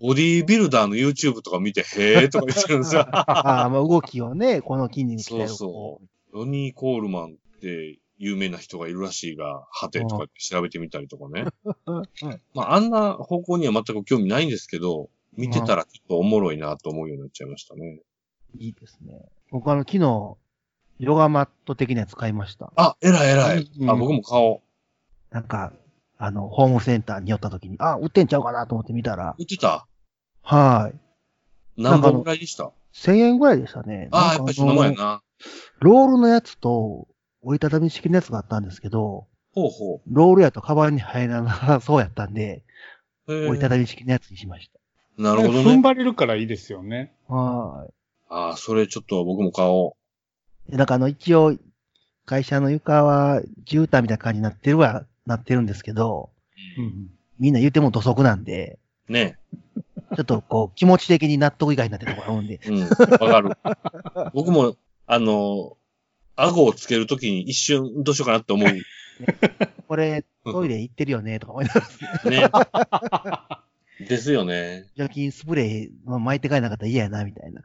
[0.00, 3.02] ボディービルダーの YouTube とか見て、へーとか言ってるんですよ。
[3.10, 5.22] ああ、まあ動きをね、この筋肉。
[5.24, 11.46] そうそうロニー・コールマンって有名な人がいるらしいが、はてとか調べてみたりとかね。
[12.54, 18.00] まあ、あんな方向には全く興味ないんですけど、見てたらちょっとおもろいなと思うようになっちゃいましたね。
[18.56, 19.28] いいですね。
[19.50, 20.36] 僕あの、昨日、
[21.00, 22.72] ヨガマット的なやつ買いました。
[22.76, 23.70] あ、偉い偉い。
[23.80, 25.34] うんあ、僕も買おう。
[25.34, 25.72] なんか、
[26.16, 29.88] あの、ホームセンターに寄った時に、あ、売ってんちゃうかなと思って見たら、売ってた？
[30.42, 31.82] はい。
[31.82, 34.08] 何本ぐらいでした？1000円ぐらいでしたね。
[34.12, 35.22] ああ、やっぱりその前な。
[35.80, 37.08] ロールのやつと、
[37.42, 42.62] 折りたたみ式のやつがあったんですけど、ほうほロールやとカバンに入らなさそうやったんで、
[43.26, 44.70] 折りたたみ式のやつにしまし
[45.18, 45.82] なるほど踏んね。
[45.82, 47.12] 張れるからいいですよね。
[47.28, 47.34] た。
[47.34, 47.86] は
[48.28, 49.96] ああ、それちょっと僕も買お
[50.68, 50.70] い。
[50.72, 51.56] でなんかあの、一応、
[52.24, 56.30] 会社の床は絨毯みたいな感じになってるは、なってるんですけど、
[56.78, 58.78] うんみんな言っても土足なんで、
[59.08, 59.12] う。
[59.12, 59.36] ね。
[60.14, 62.82] ちょっとこう、気持ち的に納得以外になってるところがあるんで、うん。
[62.82, 64.30] わかる。
[64.32, 64.76] 僕も、
[65.06, 65.76] あの、
[66.36, 68.70] 顎をつけるときに一瞬どうしようかなって思う。
[69.88, 71.80] これ、トイレ行ってるよね、とか思いなが
[72.70, 73.62] ら、
[74.00, 74.06] ね。
[74.08, 74.86] ですよね。
[74.96, 77.62] 除菌スプレーまあ巻いて帰らなかったら嫌やな、みたいな。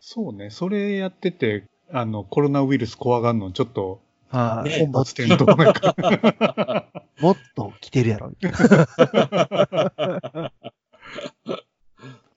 [0.00, 0.50] そうね。
[0.50, 5.94] それやってて、あの、コロナウイルス怖がんのちょっと、はい、ね本末転倒なんか。
[7.20, 8.52] もっと来てるやろ、みたい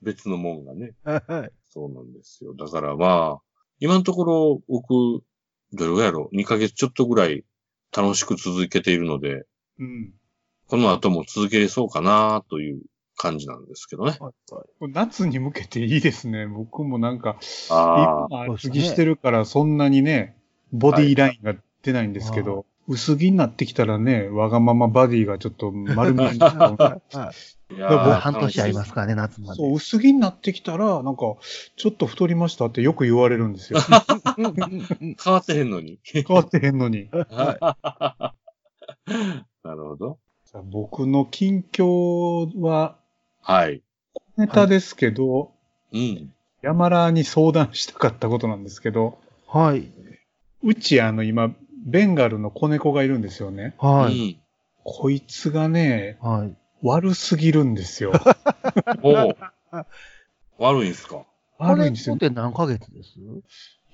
[0.02, 0.92] 別のもんがね。
[1.04, 1.22] な。
[1.64, 2.54] そうなんですよ。
[2.54, 3.42] だからまあ、
[3.80, 5.22] 今のところ僕、
[5.72, 7.44] どれぐらいやろ ?2 ヶ月ちょっとぐらい
[7.94, 9.44] 楽しく続けているので、
[9.78, 10.12] うん。
[10.68, 12.80] この後も続けれそうかなという
[13.16, 14.18] 感じなんですけどね。
[14.80, 16.46] 夏に向けていいですね。
[16.46, 17.38] 僕もなんか、
[17.70, 20.36] ああ、今、厚着してるからそんなにね、
[20.72, 26.56] ボディラインが出ないんですけど、薄着になってきたらね、わがままバディがちょっと丸見えになる
[28.20, 29.56] 半年ありますからね、夏まで。
[29.56, 31.34] そう、薄着になってきたら、なんか、
[31.76, 33.80] ちょっと太りましたってよく言われるんですよ。
[33.80, 33.90] 変
[35.32, 35.98] わってへんのに。
[36.04, 37.08] 変わってへんのに。
[37.10, 37.24] な
[39.74, 40.20] るほど。
[40.44, 42.98] じゃあ僕の近況は、
[43.42, 43.82] はい。
[44.36, 45.50] ネタですけど、
[45.92, 46.32] うん。
[46.62, 49.18] 山田に相談したかったことなんですけど、
[49.48, 49.90] はい。
[50.62, 51.54] うちあの今、
[51.86, 53.74] ベンガルの子猫がいるんですよね。
[53.78, 54.30] はい。
[54.30, 54.36] うん。
[54.84, 56.54] こいつがね、はい。
[56.82, 58.12] 悪すぎるんですよ。
[59.02, 59.36] おう
[60.58, 61.24] 悪いんすか？
[61.58, 62.20] 悪いんですよこ。
[62.20, 63.14] れって何ヶ月です？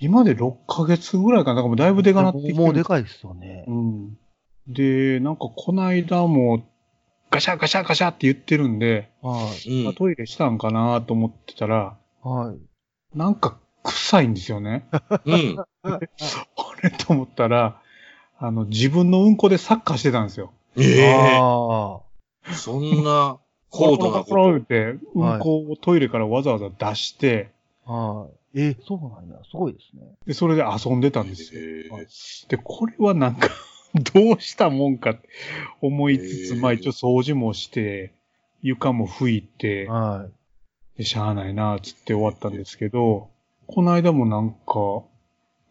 [0.00, 1.56] 今で6ヶ月ぐらいかな。
[1.56, 3.72] なんかもうだいぶでかなってきてるもうでかいですよねう。
[3.72, 4.18] ん。
[4.66, 6.64] で、なんかこないだも
[7.30, 9.86] ガシャガシャガシャって言ってるんで、はい。
[9.86, 9.94] うん。
[9.94, 13.18] トイレしたんかなと思ってたら、はい。
[13.18, 14.86] なんか臭いんですよね。
[15.24, 15.56] うん。
[15.82, 15.98] あ
[16.82, 17.80] れと思ったら、
[18.42, 20.52] あの、自分のうんこでサッカーしてたんですよ。
[20.76, 22.00] ええあ
[22.54, 23.38] そんな
[23.70, 24.64] 高度なこコロコロと。
[24.64, 27.50] って、うんこをトイレからわざわざ出して、
[27.86, 27.92] あ。
[27.92, 28.60] はい。
[28.60, 29.40] え、そうなんや。
[29.48, 30.02] すごいですね。
[30.26, 31.60] で、それで遊んでたんですよ。
[31.62, 32.06] え
[32.48, 33.48] で、これはなんか、
[34.12, 35.28] どうしたもんかって
[35.80, 38.12] 思いつつ、へーまあ一応掃除もして、
[38.60, 40.26] 床も拭いて、は
[40.96, 43.28] でしゃあないな、つって終わったんですけど、
[43.68, 45.04] この間もなんか、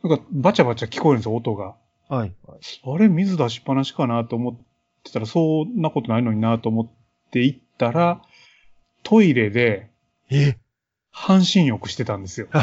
[0.04, 1.76] なんかバチャバチャ聞こえるんですよ、音が。
[2.12, 2.18] い。
[2.20, 2.36] はい。
[2.84, 4.56] あれ、水出しっぱなしかなと思っ
[5.04, 6.90] てたら、そんなことないのになと思っ
[7.32, 8.22] て行ったら、
[9.04, 9.90] トイレで
[10.30, 10.58] え？
[11.12, 12.48] 半身浴してたんですよ。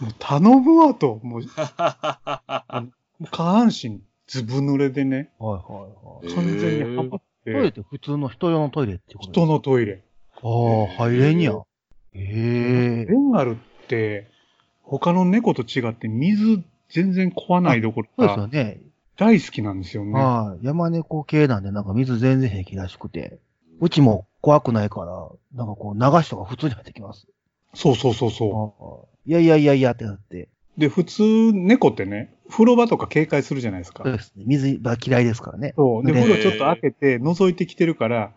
[0.00, 1.84] もう頼むわと、もう下
[3.30, 6.34] 半身ずぶ濡れでね、はいはいはい。
[6.34, 10.02] 完全にハマっトイレて、って普通の人用のトイレってこと人のトイレ。
[10.42, 10.46] あ
[11.02, 11.54] あ、入れんや。
[12.12, 14.30] ええベンガルって、
[14.84, 18.80] 他の猫と違って水全然壊わないどころそうですよか、ね。
[19.16, 20.12] 大好きなんですよね。
[20.12, 20.66] はい。
[20.66, 23.38] 山猫系なんでなんか水全然平気らしくて。
[23.80, 27.26] うちも怖くないから、なんかこう流しとか普通に入ってきます。
[27.74, 30.48] そうそうそうそいやいやいやいやってなって。
[30.78, 30.80] う。
[30.80, 31.22] で、普通
[31.52, 34.12] 猫ってね、風呂場とか警戒するじゃないですかそう。
[34.12, 34.44] ですね。
[34.46, 35.74] 水が嫌いですからね。
[35.76, 36.04] そう。
[36.04, 38.32] で、ね風呂ちょっと開けて覗いてきてるから、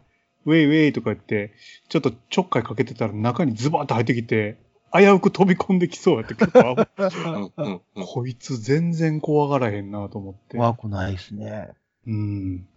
[0.46, 1.54] ウェイウェイとか言って、
[1.90, 4.58] ちょっとちょっかいかけてたら中にズバーッと入ってきて、
[4.94, 6.88] 危うく飛び込んできそうやって結構危
[7.26, 10.58] うんうんうんこいつ全然怖がらへんなと思って。
[10.58, 11.70] 怖くないですね。
[12.06, 12.68] うん。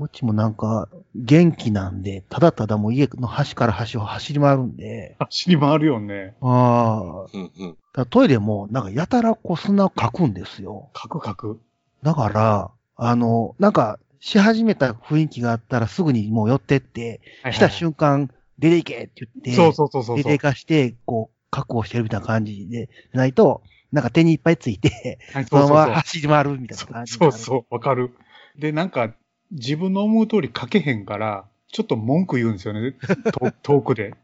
[0.00, 6.34] うちもなんか、元気なんで、ただただもう家の端から端を走り回るんで、走り回るよね。
[6.40, 10.90] ああ、うんうんだトイレもなんかやたらこう砂をかくんですよ。
[10.92, 11.60] カクカク。
[12.02, 20.38] だから、あの、なんか、し始めた雰囲気があったらすぐにもう寄ってって、来た瞬間、出ていけって言って、そうそうそうそうそう出てい。
[20.38, 27.14] かして、こう、確保してるみたいな感じで、ないと、なんか手にいっぱいついて、はいそのまま走り回るみたいな感じ。
[27.14, 28.10] そうそう、わかる。
[28.58, 29.14] で、なんか、
[29.52, 32.92] 自分の思う通り書けへんから、ちょっと文句言うんですよね。
[33.32, 34.14] と 遠くで。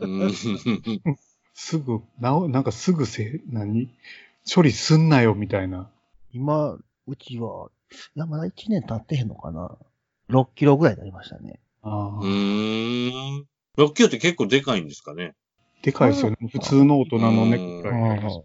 [0.00, 0.32] うん。
[1.54, 3.88] すぐ、なお、なんかすぐせ、何？
[4.54, 5.88] 処理すんなよ、みたいな。
[6.34, 6.76] 今、
[7.06, 7.70] うちは、
[8.14, 9.78] いや、まだ1年経ってへんのかな。
[10.28, 11.58] 6キロぐらいになりましたね。
[11.80, 13.46] ああうーん。
[13.78, 15.34] 6キロって結構でかいんですかね。
[15.82, 16.36] でかいですよね。
[16.50, 18.26] 普通の大人の猫くうらいで。
[18.26, 18.42] んは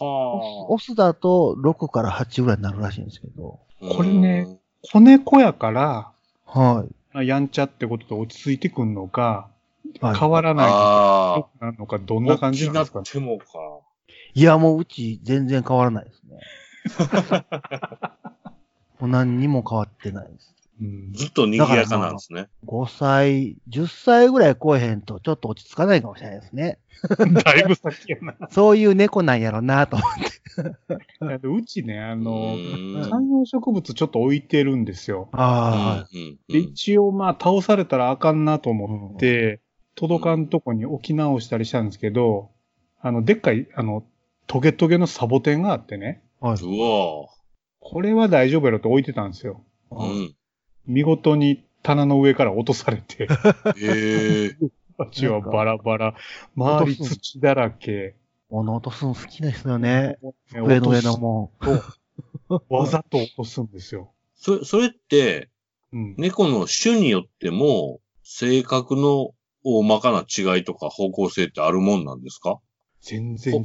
[0.00, 3.58] オスだと6から8ぐらいになるらしいんですけど。
[3.82, 3.88] あ。
[3.88, 6.12] これね子猫やから、
[6.46, 6.94] はい。
[7.12, 9.48] まあやんちゃってことで落ち着いてくんのか、は
[10.14, 11.42] い変わらないああ。
[11.58, 13.44] となのか、どんな感じなんですか大きなってもか。
[14.34, 16.38] いや、もううち全然変わらないですね。
[19.00, 20.54] もう何にも変わってないです。
[20.80, 22.48] うんずっと賑やかなんですね。
[22.66, 26.78] 5歳、10歳ぐらい超えへんとちょっと落ち着かないかもしれないですね。
[27.44, 28.34] だいぶ先やな。
[28.50, 31.46] そういう猫なんやろなと思って。
[31.46, 35.28] うちね、あの、うん観葉植物ちょっと置いてるんですよ。
[35.32, 39.60] あうんうんで、一応まあ倒されたらあかんなと思って、
[39.94, 42.50] 届かんとこに置き直したりしたんですけど、
[43.00, 44.04] あの、でっかい、あの、
[44.46, 46.58] トゲトゲのサボテンがあってね、あ、はい。
[46.62, 47.28] うわ
[47.80, 49.64] これは大丈夫やろと置いてたんですよ。
[49.90, 49.96] ぁ。
[49.96, 50.34] うん。
[50.88, 54.56] 見事に棚の上から落とされて、へえ。
[54.98, 56.14] あっちはバラバラ、
[56.56, 58.16] 周り土だらけ、
[58.50, 60.16] 物落とすの好きですよね。
[60.20, 62.00] ね上の上の落もとす
[62.68, 64.12] わざと落とすんですよ。
[64.34, 65.50] それ、それって、
[65.92, 66.14] うん。
[66.16, 69.32] 猫の種によっても、性格の
[69.62, 72.58] 大まかな違いとか方向性ってあるもんなんですか？
[73.00, 73.64] 全然違い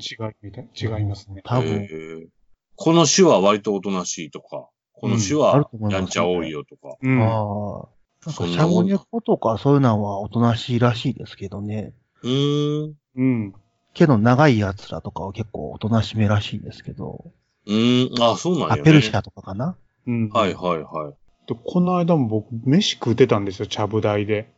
[0.76, 1.41] 違いますね。
[1.43, 2.30] 多分、
[2.76, 4.69] この種は割とおとなしいとか、
[5.04, 6.95] この種はと思いますやんちゃ多いよとか。
[7.01, 7.22] うん。
[7.22, 7.88] ああ。
[8.26, 11.91] なんか、シャモ猫とかそういうのはおとなしいらしいですけどね。
[12.22, 12.93] うーん。
[13.18, 13.54] うん。
[13.93, 17.26] 毛の長いやつらとかは結構おとなしめらしいんですけど。
[17.66, 18.24] うーん。
[18.24, 18.84] あ、そうなんやあ、ね。
[18.84, 19.76] ペルシャとかかな？
[20.08, 20.30] うん。
[20.30, 21.49] はいはいはい。
[21.49, 24.49] でこの間も僕、飯食ってたんですよ、ちゃぶ台で。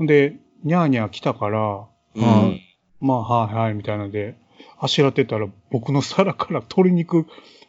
[0.00, 1.86] で、ニャーニャー来たから、
[2.16, 2.24] うん。
[2.24, 2.60] はい
[3.00, 4.34] まあ、はいはい、みたいなので、
[4.80, 7.26] あしらってたら、僕の皿から鶏肉、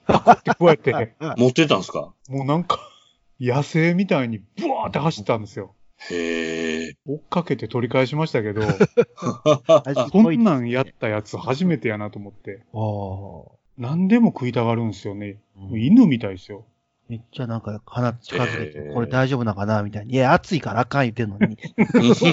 [0.08, 2.14] パクって 持ってたんすか？
[2.30, 2.80] もうなんか、
[3.40, 5.74] 野生みたいに、ブワーって走ったんですよ。
[6.10, 6.96] へえ。
[7.06, 8.62] 追っかけて取り返しましたけど、
[9.86, 13.58] 味 こんなんやったやつ初めてやなと思って、ああ。
[13.78, 15.38] 何でも食いたがるんですよね。
[15.72, 16.66] 犬みたいですよ。
[17.10, 20.14] めっちゃなんか鼻近づけて、えーこれ大丈夫なのかなみたいに。
[20.14, 21.58] いや、暑いからあかん言ってんのに。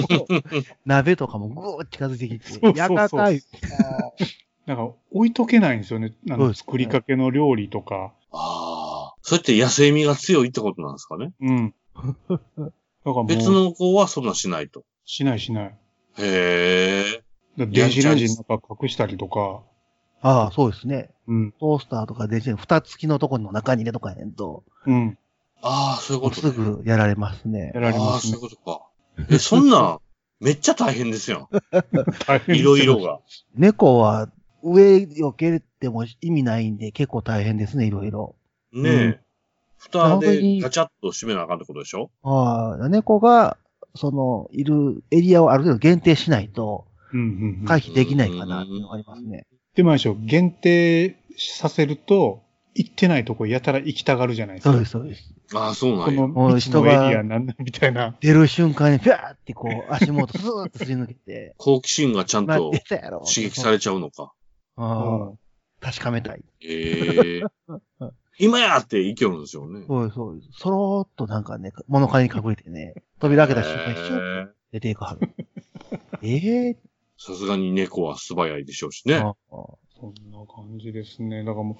[0.85, 2.47] 鍋とかもぐーっ近づいてきて。
[2.47, 3.41] そうそうそうやかかい。
[4.75, 6.13] なんか、置いとけないんですよね。
[6.29, 8.13] あのそうですね作りかけの料理とか。
[8.31, 9.15] ああ。
[9.21, 11.33] それって野生味が強いってことなんですかね？
[11.41, 11.73] うん。
[12.29, 14.83] だから別の子はそんなしないと。
[15.03, 15.77] しないしない。
[16.19, 17.03] へ
[17.57, 17.65] え。
[17.65, 19.61] 電子レンジの中隠したりとか、
[20.21, 21.09] ああ、そうですね。
[21.27, 21.51] うん。
[21.53, 25.17] トースターとか電子レンジ、蓋付きのとこの中に入れとかへんと、うん。
[25.61, 27.81] ああ、そういうことすぐやられますねや。
[27.81, 28.49] られああ、ますねそういう。
[28.49, 28.87] ことか。
[29.35, 29.99] え、そんなん、
[30.39, 31.49] めっちゃ大変です よ。
[32.27, 32.97] 大変いろいろ。
[32.99, 33.19] が。
[33.55, 34.29] 猫は
[34.63, 38.35] 上避けても意味ないんで結構大変ですね、いろいろ。
[38.73, 39.05] ねえ。
[39.05, 39.19] うん
[39.83, 42.11] 蓋本当にでガチャッと閉めなあかんってことでしょ？
[42.21, 43.57] ああ、猫が、
[43.95, 47.65] その、いるエリアをある程度限定しないと、うんうんうん。
[47.65, 49.47] 回避できないかなっていうのがありますね。
[49.73, 52.43] でもあれでしょ、限定させると、
[52.75, 54.71] 行ってないとこやたら行きたがるじゃないですか。
[54.71, 55.33] そうです、そうです。
[55.55, 56.05] ああ、そうなんや。
[56.05, 58.15] このもう未知のエリアなんだみたいな。
[58.21, 62.71] 出る瞬間に、ピャーってこう、足元スーッとすり抜けて、好奇心がちゃん待と。
[63.25, 64.31] 刺激されちゃうのか。
[64.81, 65.33] ああ、
[65.79, 66.43] 確かめたい。
[66.61, 67.43] ええ
[68.39, 69.83] 今やって生きよるんですよね。
[69.87, 70.47] そうです、そうです。
[70.53, 75.29] そろーっとなんかね、物陰に隠れてね、扉開けた瞬間にシュッへえ出ていくはる。
[76.23, 76.77] ええ
[77.17, 79.15] さすがに猫は素早いでしょうしね。
[79.15, 79.35] ああ
[79.99, 81.43] そんな感じですね。
[81.43, 81.75] だからもう、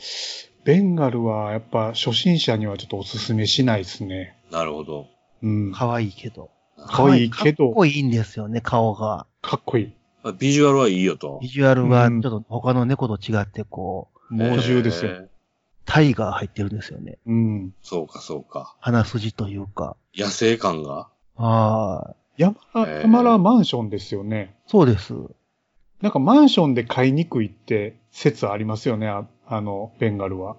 [0.63, 4.37] ベンガルはやっぱ初心者にはちょっとおすすめしないですね。
[4.51, 5.07] なるほど。
[5.41, 5.71] うん。
[5.71, 6.51] か可愛いけど。
[6.87, 9.25] 可愛いけどかっこいいんですよね、顔が。
[9.57, 9.93] っこいい。
[10.37, 11.47] ビジュアルはいいよとビ。
[11.47, 15.27] ジュアルがちうんょっと他の猫と違って、こう、猛獣ですよ。
[15.85, 17.17] タイが入ってるんですよね。
[17.25, 17.73] うん。
[17.81, 18.75] そうか、そうか。
[18.79, 19.97] 鼻筋というか。
[20.15, 21.09] 野生感が？
[21.37, 24.55] ああ、山山らマンションですよね。
[24.67, 25.13] そうです。
[26.01, 30.55] なんかマンションで飼いにくいって説ありますよね、ああの、ベンガルは。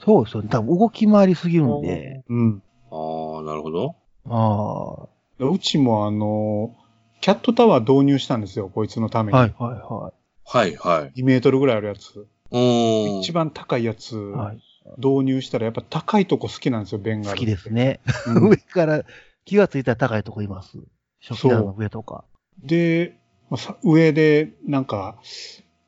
[0.00, 0.48] そうですよね。
[0.50, 2.24] 多分動き回りすぎるんで。
[2.28, 2.62] うん。
[2.90, 3.96] ああ、なるほど。
[4.28, 6.74] あうちもあの、
[7.24, 9.38] キャットタワー導入したんですよ、こいつのたあ、めに。
[9.38, 10.12] はいはいは
[10.44, 11.22] はい、はい。
[11.22, 12.26] 2メートルぐらいあるやつ。
[13.22, 14.16] 一番高いやつ、い。
[14.18, 14.58] はい。
[14.98, 17.38] 導入したらやっぱ高いとこ好きなんですよ、ベンガル。
[17.38, 17.70] 好きです。
[17.72, 18.00] ね。
[18.26, 19.04] うん 上から
[19.46, 20.76] 気がついたら高いとこいます。
[21.20, 22.24] 食器棚の上とか。
[22.62, 23.16] で、
[23.48, 25.16] まあさ上でなんか、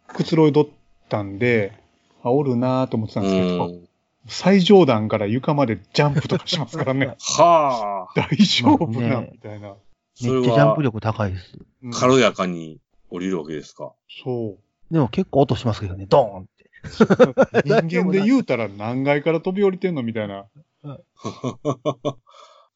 [0.06, 0.66] くつろいどっ
[1.10, 1.74] たんで、
[2.22, 3.88] あ、おるなぁと思ってたんですけど、うん
[4.28, 7.14] 最上段から床までジャンプとかしますからね。
[7.38, 8.20] はあ。
[8.20, 9.74] 大丈夫な、みたいな。
[10.16, 11.58] それめっちゃジャンプは、力高いです。
[11.82, 13.92] うん軽やかに降りるわけですか。
[14.08, 14.92] そう。
[14.92, 16.70] でも結構音しますけどね、ドーンって。
[17.68, 20.46] 人間で言うたら何階から飛び降りてんのみたいな。
[20.82, 20.98] だ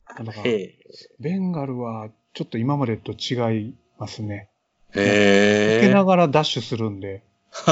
[0.08, 0.78] から、へえ。
[1.18, 3.34] ベンガルはちょっと今までと違
[3.68, 4.50] いますね。
[4.94, 6.04] へえ受けな。
[6.04, 7.22] がらダッシュするんで。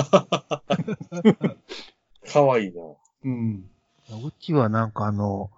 [2.32, 2.82] かわいいな。
[3.24, 3.70] うん。
[4.24, 5.50] うちはなんかあの、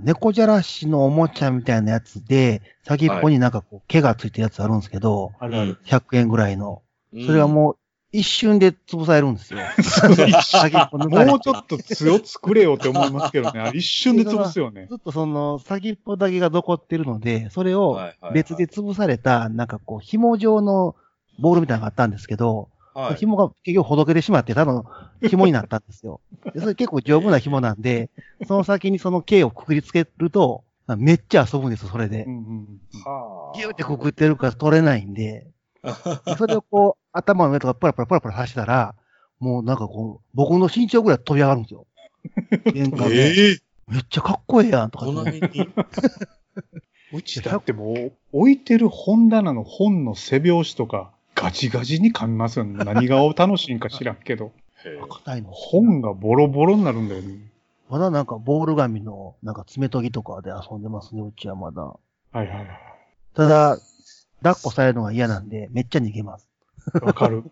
[0.00, 5.78] 猫じゃらしのおもちゃみたいなやつで、先っぽになんかこう毛がついてるやつあるんですけど、あるある。
[5.84, 6.82] 100円ぐらいの。
[7.26, 7.76] それはもう
[8.10, 9.60] 一瞬で潰されるんですよ。
[10.92, 13.70] もうちょっと強作れよって思いますけどね。
[13.74, 14.86] 一瞬で潰すよね。
[14.88, 20.96] ずっとその先っぽだけが残ってるので、それをはいはいはい別で潰された、なんかこう紐状の
[21.38, 23.14] ボールみたいなのがあったんですけど、はい。
[23.14, 24.84] 紐が結局ほどけてしまって、ただの
[25.22, 26.20] 紐になったんですよ。
[26.52, 28.10] でそれ結構丈夫な紐なんで、
[28.46, 30.64] その先にその毛をくくりつけると、
[30.96, 32.30] めっちゃ遊ぶんですよ、それでう。
[32.30, 35.46] んうんはあギューってくくってるから取れないんで、
[36.36, 38.94] それをこう、 頭の上とかパラパラパラパラさしたら、
[39.38, 41.86] もうなんかこう、僕の身長ぐらい飛び上がるんですよ。
[42.72, 43.58] 玄関で ええ。
[43.86, 45.68] めっちゃかっこええやんとかこっての辺に。
[47.12, 52.84] うちだってもう、置いてる本棚の本の背表紙とか、ガチガチに噛みますよね。
[52.84, 54.52] 何が楽しいんか知らんけど。
[54.84, 55.50] へえ硬いの。
[55.50, 57.38] 本がボロボロになるんだよね。
[57.88, 61.82] まだなんかボール紙のなんか爪研ぎとかで遊んでますね、うちはまだ。
[61.82, 61.96] は
[62.34, 62.66] いはいはい。
[63.34, 63.78] ただ、
[64.42, 66.48] 抱っこされるのが嫌なんで、めっちゃ逃げます。
[67.02, 67.44] わかる。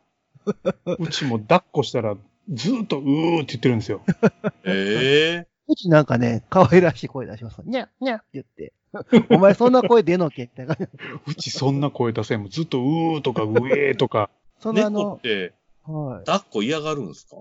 [0.99, 2.17] うちも抱っこしたら、
[2.53, 4.03] ずーっとうーって言ってるんですよ。
[4.65, 5.56] ええ。
[5.69, 7.61] うちなんかね、可愛らしい声出します。
[7.65, 8.73] にゃにゃって言って。
[9.31, 10.99] お前そんな声出んのけみたいな感じ。
[11.33, 12.51] うちそんな声出せんもん。
[12.51, 14.31] ずっとうーとかうえーとか。
[14.61, 15.53] そのあ猫っの、て
[15.85, 16.25] はい。
[16.27, 17.37] 抱っこ嫌がるんですか？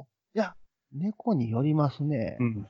[0.94, 2.44] 猫によりますねう。
[2.46, 2.68] ん。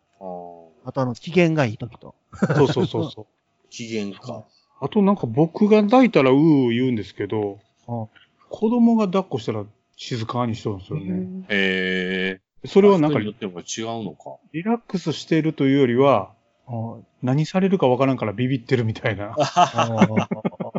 [0.83, 2.15] あとあの、機嫌がいい時と。
[2.55, 3.25] そうそうそうそう。
[3.69, 4.45] 機嫌か。
[4.81, 8.07] あとなんか僕が抱いたらうー言うんですけど、あ
[8.49, 11.45] 子供が抱っこしたら静かにしとるんですよね。
[11.49, 12.41] へえ。
[12.67, 14.37] それはなんか人によっても違うのか。
[14.53, 16.31] リラックスしているというよりは、
[16.67, 19.35] あ何されるかわからんからビビってるみたいな。
[19.37, 20.07] あ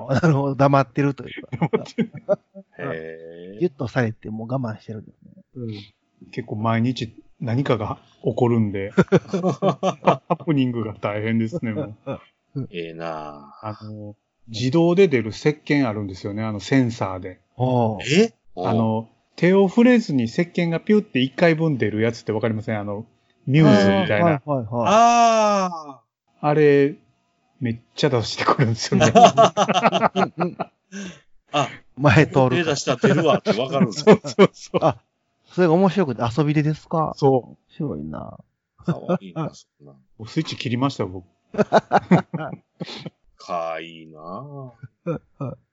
[0.08, 2.38] なるほど、黙ってるというか。
[2.78, 3.58] へえ。
[3.60, 5.94] ギュッとされてもう我慢してるんですね。
[6.32, 12.20] 結構毎日何かが起こるんで、 ハプニングが大変ですね、もう。
[12.70, 14.16] ええなあの、
[14.48, 17.40] 自動で出る石鹸あるんですよね、あのセンサーで。
[18.08, 18.32] え？
[18.56, 22.80] あ、の、手を触れずに石鹸がピュって一回分出るやつってわかりません？
[22.80, 23.06] あの、
[23.46, 24.24] ミューズみたいな。
[24.24, 24.86] はいはいはい。
[24.88, 26.00] あ
[26.40, 26.96] あれ、
[27.60, 29.12] めっちゃ出してくるんですよね。
[29.14, 30.72] あ。
[31.52, 32.56] あ、前通る。
[32.56, 34.98] 手出したら出るわってわかるんですかそうそう。
[35.52, 37.12] それが面白くて遊びでですか？
[37.16, 38.38] そ面白いな。
[38.84, 39.94] かわいいな、そんな。
[40.18, 40.28] う。
[40.28, 41.26] スイッチ切りましたよ、僕。
[43.36, 44.72] かわいいな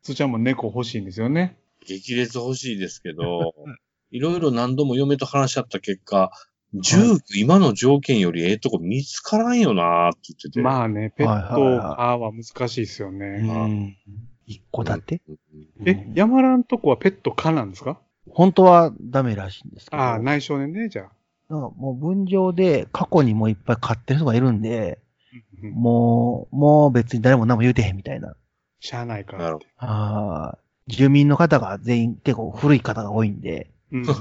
[0.01, 1.57] つーちゃんも猫欲しいんですよね。
[1.83, 3.53] 激烈欲しいですけど、
[4.11, 6.31] いろいろ何度も嫁と話し合った結果、
[6.73, 10.61] 住居、今の条件よりええとこ見つからんよなって言ってて。
[10.61, 13.25] まあね、ペットは難しいですようね。
[13.41, 13.95] ん。
[14.47, 15.21] 一個だって？
[15.27, 17.99] うんえ、山蘭んとこはペット飼なんですか？
[18.29, 20.01] 本当はダメらしいんですけど。
[20.01, 21.11] ああ、内緒でね、じゃあ。
[21.49, 24.99] もう分譲で過去にもいっぱい買ってる人がいるんで、
[25.61, 28.35] うんもう、もう別に誰も何も言うてへんみたいな。
[28.79, 29.67] しゃあないからって。
[29.77, 34.15] あー住民の方が全員結構古い方が多いんで、うんうん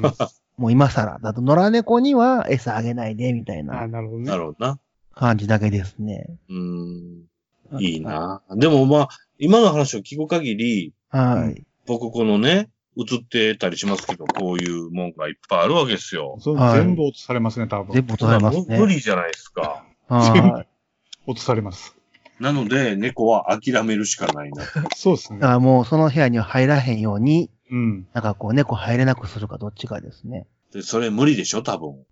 [0.59, 4.25] もう今更、だと野良猫には餌あげないで、みたいあなあ、なるほどね。
[4.27, 4.79] なるほどな。
[5.15, 6.27] 感じだけですね。
[6.49, 7.83] うーん。
[7.83, 8.43] いいな。
[8.51, 9.09] でもまあ、
[9.39, 11.65] 今の話を聞く限り、はい。
[11.87, 16.37] 僕このね、映ってたりしますけど、こういうもんがいっぱいあるわけですよ。
[16.41, 17.95] そうはい全部落とされますね、多分。
[17.95, 18.79] 全部取られます無ね。
[18.79, 19.85] 無理じゃないですか。
[20.09, 20.69] はい。
[21.27, 21.97] 落とされます。
[22.41, 24.63] なので、猫は諦めるしかないな。
[24.95, 25.53] そうですねだか。
[25.55, 28.07] らもうその部屋には入らへんように、うん。
[28.13, 30.47] なんかこう猫入れなくするかどっちかですね。
[30.73, 32.05] でそれ無理でしょ、多分。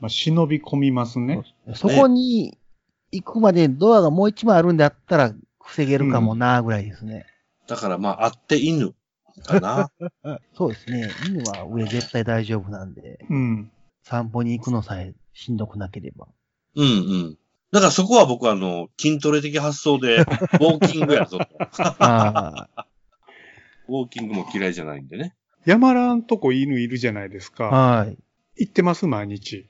[0.00, 1.42] まあ、忍び込みますね。
[1.74, 2.58] そこに
[3.12, 7.26] 行くまでドアがもう一枚あるんだったら防げるかもなぐらいですね。
[7.66, 8.94] だからまあ、あって犬
[9.46, 9.90] かな。
[10.56, 11.16] そうですね。
[11.20, 13.70] 犬は上絶対大丈夫なんで、うん。
[14.02, 16.28] 散歩に行くのさえしんどくなければ。
[16.76, 17.38] うんうん。
[17.74, 21.40] だからそこは僕はあの、筋トレ的発想で、 ウォーキングやぞ
[23.88, 25.34] ウォーキングも嫌いじゃないんでね。
[25.66, 27.64] 山蘭んとこ犬いるじゃないですか。
[27.64, 28.16] はい。
[28.58, 29.08] 行ってます？
[29.08, 29.66] 毎日。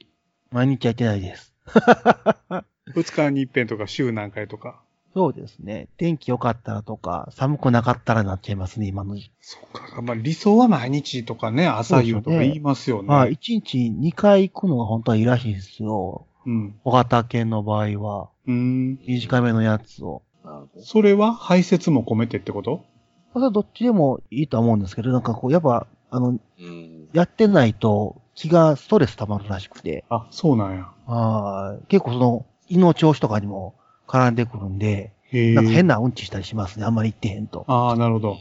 [0.51, 1.55] 毎日やってないです。
[2.95, 4.83] 二日に一遍とか週何回とか。
[5.15, 5.89] そうですね。
[5.97, 9.31] 天気良かったらとか、寒くなかったらなっちゃいますね、今の時期。
[9.41, 10.03] そうか。
[10.03, 13.09] まあ、理想は毎日とかね、朝夕とか言いますよね。
[13.09, 13.37] はい。
[13.37, 16.27] 1日2回行くのが本当はいいらしいんですよ。
[16.47, 16.74] うん。
[16.84, 18.99] 小型犬の場合は、うん。
[19.07, 20.22] 短めのやつを。
[20.45, 22.84] なるほどそれは排泄も込めてってこと？
[23.32, 27.09] それはどっちでもいいとは思うんですけど、なんかこう、やっぱ、あの、うん。
[27.12, 30.88] やってないと気がストレス溜まるらしくて、あ、そうなんや。
[31.07, 33.74] あー結構その胃の調子とかにも
[34.07, 35.55] 絡んでくるんで、へえ。
[35.55, 36.84] なんか変なうんちしたりしますね。
[36.84, 37.64] あんまり行ってへんと。
[37.68, 38.38] ああ、なるほど。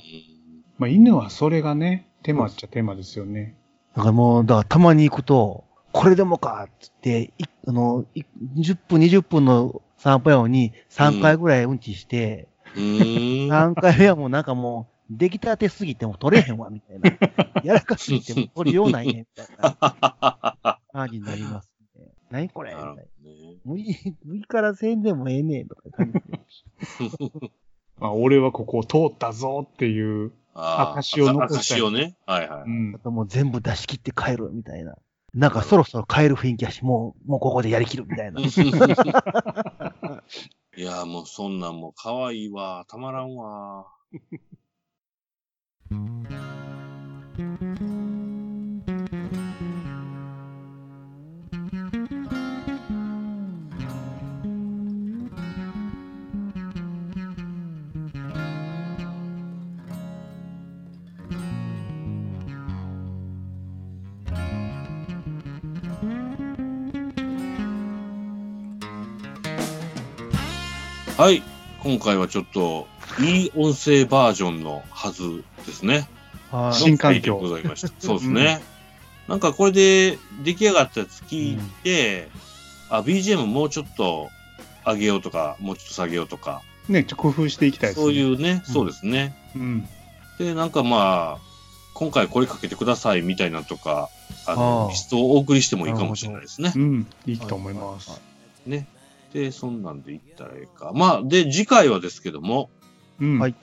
[0.77, 3.55] まあ、犬はそれがね、手間っちゃ手間ですよね。
[3.95, 5.63] だからもう、だからたまに行くと、
[5.93, 8.23] これでもかっつって、いあの、い
[8.57, 13.49] 10分、20分の散歩やのに3回ぐらいうんちして、うーん。
[13.49, 17.11] 3回目はもうなんかもう、出来たてすぎても取れへんわ、みたいな。
[17.63, 22.07] やらかすぎても取りようないね、みたいな感じになりますね。
[22.31, 22.75] 何これ。
[23.63, 26.19] 無理、無理からせんでもええねんとか感じ
[28.01, 30.31] あ、俺はここを通ったぞっていう。
[30.55, 32.15] 証を残したい証をね。
[32.25, 32.61] はいはい。
[32.63, 32.99] うんあ。
[32.99, 34.95] ともう全部出し切って帰る、みたいな。
[35.33, 38.39] なんかそろそろ変える雰囲気やし、もう、もうここでやりきる、みたいな。
[40.77, 42.85] いや、もうそんなんもう可愛いわ。
[42.87, 43.87] たまらんわ。
[71.23, 71.41] はい。
[71.79, 72.85] 今回はちょっと、
[73.21, 76.09] いい音声バージョンのはずですね。
[76.51, 77.87] はい新環境ございました。
[78.05, 78.61] そうですね。
[79.29, 82.27] なんかこれで出来上がったやつ聞いて、
[82.89, 84.31] あ、BGM もうちょっと
[84.85, 88.03] 上げようとか、もうちょっと下げようとか、ね、ちょっと工夫していきたいですね。
[88.03, 89.33] そういうね、うんそうですね。
[89.55, 89.87] うん。
[90.39, 91.41] で、なんかまあ、
[91.93, 94.09] 今回これかけてくださいみたいなとか、
[94.45, 96.79] あの、ああ質をお送りしてもいいかもしれないですねう。
[96.79, 97.07] ん。
[97.25, 98.19] いいと思います。
[98.65, 98.87] ね。
[99.33, 100.91] で、そんなんでいったらいいか。
[100.93, 102.69] まあ、で、次回はですけども、
[103.19, 103.39] うん。
[103.39, 103.55] はい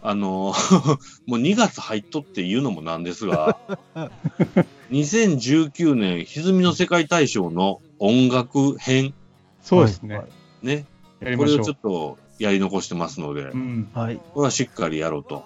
[0.00, 0.54] あの、
[1.26, 3.58] もう2月入っとって言うのもなんですが、
[4.92, 9.12] 2019年歪みの世界大賞の音楽編、
[9.60, 10.22] そうですね。
[10.62, 10.86] ね。
[11.20, 11.76] これをちょっ。
[11.82, 13.88] とやり残してますので、うん。
[13.92, 14.16] はい。
[14.32, 15.44] これはしっかりやろうと。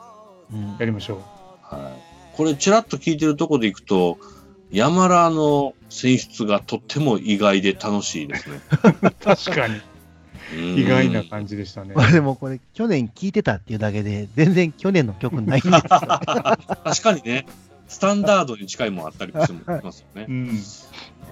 [0.53, 1.18] うんやりましょう。
[1.62, 2.37] はい。
[2.37, 4.18] これ、ちらっと聞いてるとこでいくと、
[4.73, 8.61] 山ラの選出がとっても意外で楽しいですね。
[9.23, 9.75] 確かに。
[9.75, 9.83] うん
[10.77, 11.95] 意外な感じでしたね。
[11.95, 15.81] まあでもこれ、去年聞いてたっていうだけで、全然去年の曲ないんですよ。
[15.89, 17.47] 確かにね、
[17.89, 20.33] スタンダードに近いもんあったりしてもますよねう。
[20.33, 20.47] ん。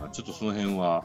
[0.01, 1.05] まあちょっとその辺は、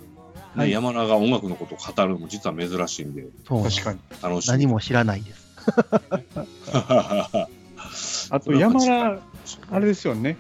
[0.55, 4.33] ねはい山田が音楽のことを語るのも実は珍しいんで、そうなんです確かに。
[4.33, 4.51] 楽しい。
[4.51, 5.45] 何も知らないです。
[8.31, 9.19] あと、山田、
[9.71, 10.37] あれですよね。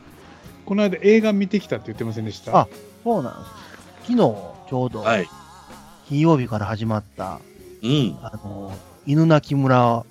[0.65, 2.57] この間映画見てきたって言ってませんでした？
[2.57, 2.67] あ
[3.03, 3.45] そうなんで
[4.05, 4.11] す。
[4.11, 5.27] 昨日、ちょうど、はい。
[6.09, 7.39] 金曜日から始まった、
[7.83, 8.17] うん。
[8.21, 8.71] あの、
[9.05, 10.05] 犬鳴村を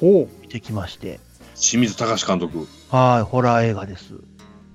[0.00, 0.28] ほう。
[0.42, 1.20] 見てきまして、
[1.54, 2.66] 清水隆監督。
[2.90, 4.14] はい、ホラー映画です。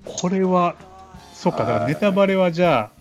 [0.05, 0.75] これは、
[1.33, 2.91] そっか、だからネタバレはじゃ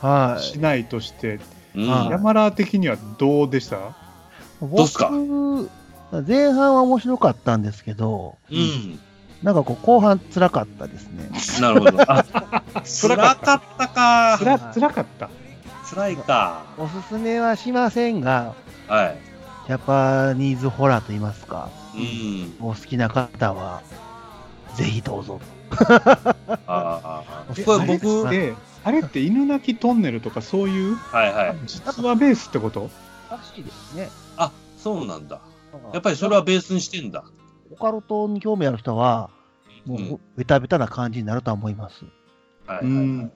[0.00, 1.40] あ、はしないとして、
[1.74, 1.88] うん。
[1.88, 3.76] はい山田的にはどうでした？
[3.76, 3.78] い。
[4.62, 5.10] どうっすか？
[5.10, 5.70] 僕
[6.26, 8.98] 前半は面白かったんですけど、うん。
[9.42, 11.30] なんかこう、後半辛かったですね。
[11.60, 12.02] なるほど。
[12.10, 12.24] あ、
[12.84, 13.58] 辛かった
[13.88, 14.44] かつ。
[14.44, 15.28] ら、つらかった。
[15.88, 16.64] 辛いか。
[16.78, 18.54] おすすめはしませんが、
[18.88, 19.18] はい。
[19.66, 22.54] ジャパニーズホラーと言いますか、うん。
[22.60, 23.82] お好きな方は、
[24.74, 25.40] ぜひどうぞ。
[26.66, 31.56] ああ、れ僕、あれって、あれって犬鳴トンネルとかそういうはいはい。
[31.66, 32.88] 実話ベースってこと？
[33.30, 34.08] らしいですね。
[34.36, 35.40] あ、そうなんだ。
[35.92, 37.24] やっぱりそれはベースにしてんだ。
[37.70, 39.30] オカルトに興味ある人は、
[39.84, 42.04] もうベタベタな感じになるとは思います。
[42.66, 43.30] はいはい。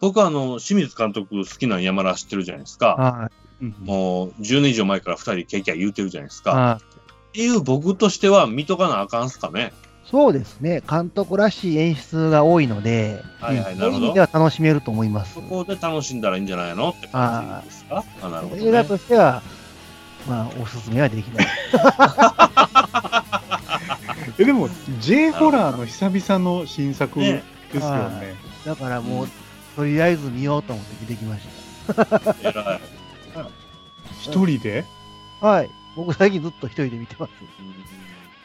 [0.00, 2.86] 僕はあの、清水監督好きな山田知ってるじゃないですか。
[2.96, 3.30] は
[3.60, 6.44] うんもう10年以上前から二人キャキャ言うてるじゃないですい。
[6.44, 6.50] か。
[6.52, 6.84] はい。
[6.84, 9.72] っていう僕としては見とかなあかんすかね。
[10.10, 10.82] そうですね。
[10.88, 14.20] 監督らしい演出が多いので、はいはい、なるほどで。
[14.20, 15.40] は楽しめると思いますそ。
[15.42, 18.04] こで楽しんだらいいんじゃないのって感じですか？
[18.22, 18.88] あなるほど、映画ね。
[18.88, 19.42] としては、
[20.26, 21.46] まあ、おすすめはできない。
[24.38, 24.68] え、でも、
[25.00, 28.34] J ホラーの久々の新作ねですよはね。
[28.64, 29.30] だからもう、うん
[29.78, 31.42] とりあえず見ようと思って見てきまし
[32.42, 32.80] 偉い。
[34.22, 34.84] 一人で？
[35.40, 35.46] た。
[35.46, 35.70] はい。
[35.94, 37.32] 僕最近ずっと一人で見てます。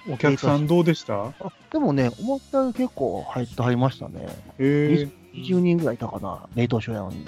[0.07, 1.23] お客さんどうでした？
[1.25, 1.33] あ
[1.71, 4.27] でもね、思ったより結構入ってはりましたね。
[4.59, 7.25] え20人ぐらいいたかな、冷凍所やのに。
[7.25, 7.27] ー、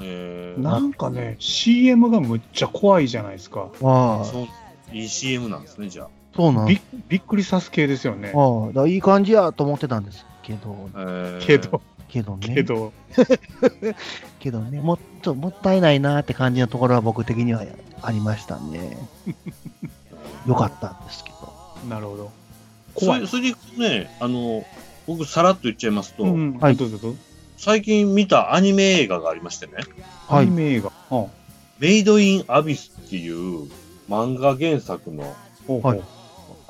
[0.00, 3.68] えー、なんかね、CM がむっちゃ怖いじゃないですか。
[3.80, 4.48] ああ、そ
[4.92, 6.08] う、いい CM なんですね、じゃ
[6.40, 8.32] そうなんびびっくりさす系ですよね。
[8.34, 11.00] ああ、だいい感じやと思ってたんですけど、あ。
[11.02, 12.54] えーけど、けどね。
[12.54, 12.92] けど、
[14.40, 17.62] けどね、もっともったいないなって感じのところは僕的には
[18.00, 18.96] ありましたね。
[20.48, 21.88] よかったんですけど。
[21.90, 22.30] なるほど。
[22.94, 23.20] そ怖い。
[23.20, 24.64] れそれでいくとね、あの、
[25.06, 26.58] 僕さらっと言っちゃいますと、うん。
[26.58, 27.18] はいどうぞどうぞ。
[27.58, 29.74] 最近見たアニメ映画がありましてね、
[30.26, 30.90] はいアニメ映画。
[31.10, 31.26] うん。
[31.80, 33.68] メイドインアビスっていう
[34.08, 35.36] 漫画原作の
[35.82, 36.00] はい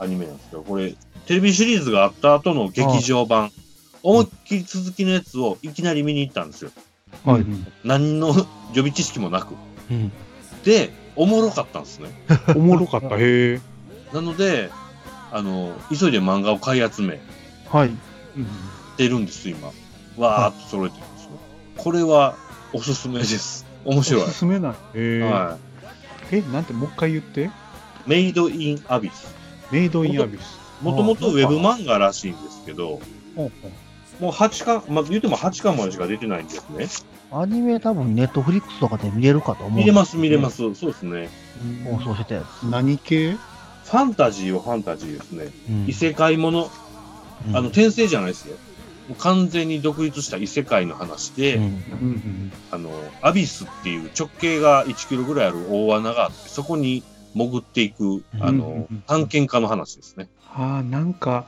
[0.00, 0.94] アニメなんですけど、これ、
[1.26, 3.52] テレビシリーズがあった後の劇場版、
[4.02, 6.70] 思いっきり続きのやつをいきなり見に行ったんですよ。
[7.24, 8.34] はいうん何の予
[8.76, 9.54] 備知識もなく。
[9.90, 10.12] うん。
[10.64, 12.08] で、おもろかったんですね。
[12.56, 13.16] おもろかった。
[13.16, 13.60] へえ。
[14.14, 14.70] なので、
[15.32, 17.20] あの、急いで漫画を買い集め
[17.68, 17.88] はい。
[17.88, 17.96] うん
[18.96, 19.68] てるんです、今。
[20.18, 21.32] わーっと揃えてるんですね。
[21.76, 22.36] これは
[22.72, 23.66] おすすめです。
[23.84, 24.26] 面白いお。
[24.26, 24.72] すすめない。
[24.72, 25.22] へえ。
[25.22, 25.56] は
[26.30, 27.44] え、なんて、もう一回言って。
[27.44, 27.50] い。
[28.06, 29.39] メイドインアビス。
[29.70, 30.58] メイドインアビス。
[30.82, 33.00] もともとウェブ漫画らしいんですけど、
[33.36, 33.50] も
[34.20, 36.86] う8巻、まあ、言うても8巻までしか出てないんですね。
[37.32, 39.78] アニメ多分ネットフリックスとかで見れるかと思う。
[39.78, 40.56] 見れます、見れます。
[40.74, 41.28] そうですね。
[41.84, 42.64] 放送してたやつ。
[42.64, 43.32] 何系？
[43.32, 45.48] ファンタジーはファンタジーですね。
[45.68, 46.70] うん異世界もの、
[47.48, 48.56] うんあの、転生じゃないですよ。
[49.08, 52.52] もう完全に独立した異世界の話で、うん。
[52.70, 52.90] あの、
[53.22, 57.02] アビスっていう直径が1キロぐらいある大穴があって、そこに
[57.34, 60.28] 潜っていく、あのうん、探検家の話ですね。
[60.52, 61.46] ああ、なんか、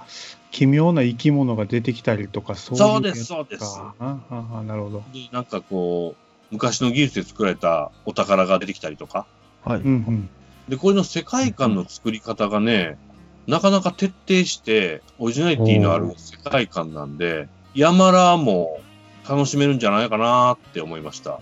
[0.50, 5.02] 奇妙な生き物が出てきたりとか、そういうそうですそうですかああああなるほど。
[5.12, 9.26] で、なんかこう、昔の技術で作られたお宝が出てきたりとか。
[9.64, 9.80] はい。
[9.80, 10.30] うんうん。
[10.68, 12.98] で、これの世界観の作り方がね、
[13.46, 18.80] なかなか徹底して、オリジナリティのある世界観なんで、ヤマラも
[19.28, 21.40] 楽しめるんじゃないかなって思いました。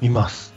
[0.00, 0.53] 見ます。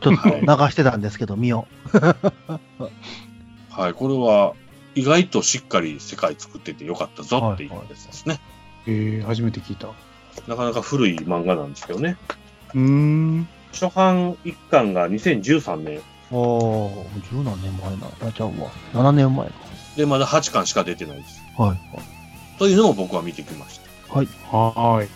[0.00, 1.66] ちょっと流してたんですけど、見よ
[3.70, 4.54] はい、これは
[4.94, 8.40] 意外としっかり世界作っててよかったぞっていうやつですね。
[8.86, 9.88] ええ初めて聞いた。
[9.88, 9.90] う
[10.48, 12.16] なかなか古い漫画なんですけどね。
[12.74, 13.48] ーん。
[13.72, 15.98] 初版一巻が2013年。
[15.98, 16.02] う。
[16.32, 18.06] おー、十何年前な。
[18.28, 18.70] あ、ちゃうわ。
[18.92, 19.54] 7年前か。
[19.96, 21.40] で、まだ8巻しか出てないです。
[21.58, 21.78] はい。
[22.58, 24.14] というのも僕は見てきました。
[24.14, 24.26] はい。
[24.50, 25.08] はーい。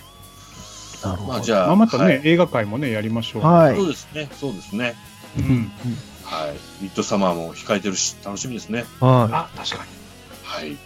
[1.03, 1.33] なるほど。
[1.33, 3.43] まあじゃあ、まあ、またね、はい映画界もね、やりましょう。
[3.43, 4.97] はいそうですね、そうですね。
[5.39, 5.73] うん。
[6.25, 6.83] はい。
[6.83, 8.85] ミッドサマーも控えてるし、楽しみですね。
[9.01, 9.91] はあ、確かに。
[10.45, 10.77] はい。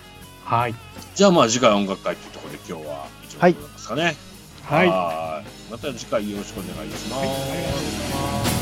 [0.44, 0.74] はい。
[1.14, 4.16] じゃあまあ次回音楽会というところで今日は以上でございますかね。
[4.64, 4.88] はい。
[4.88, 7.26] はいまた次回よろしくお願いします。
[7.26, 8.53] はい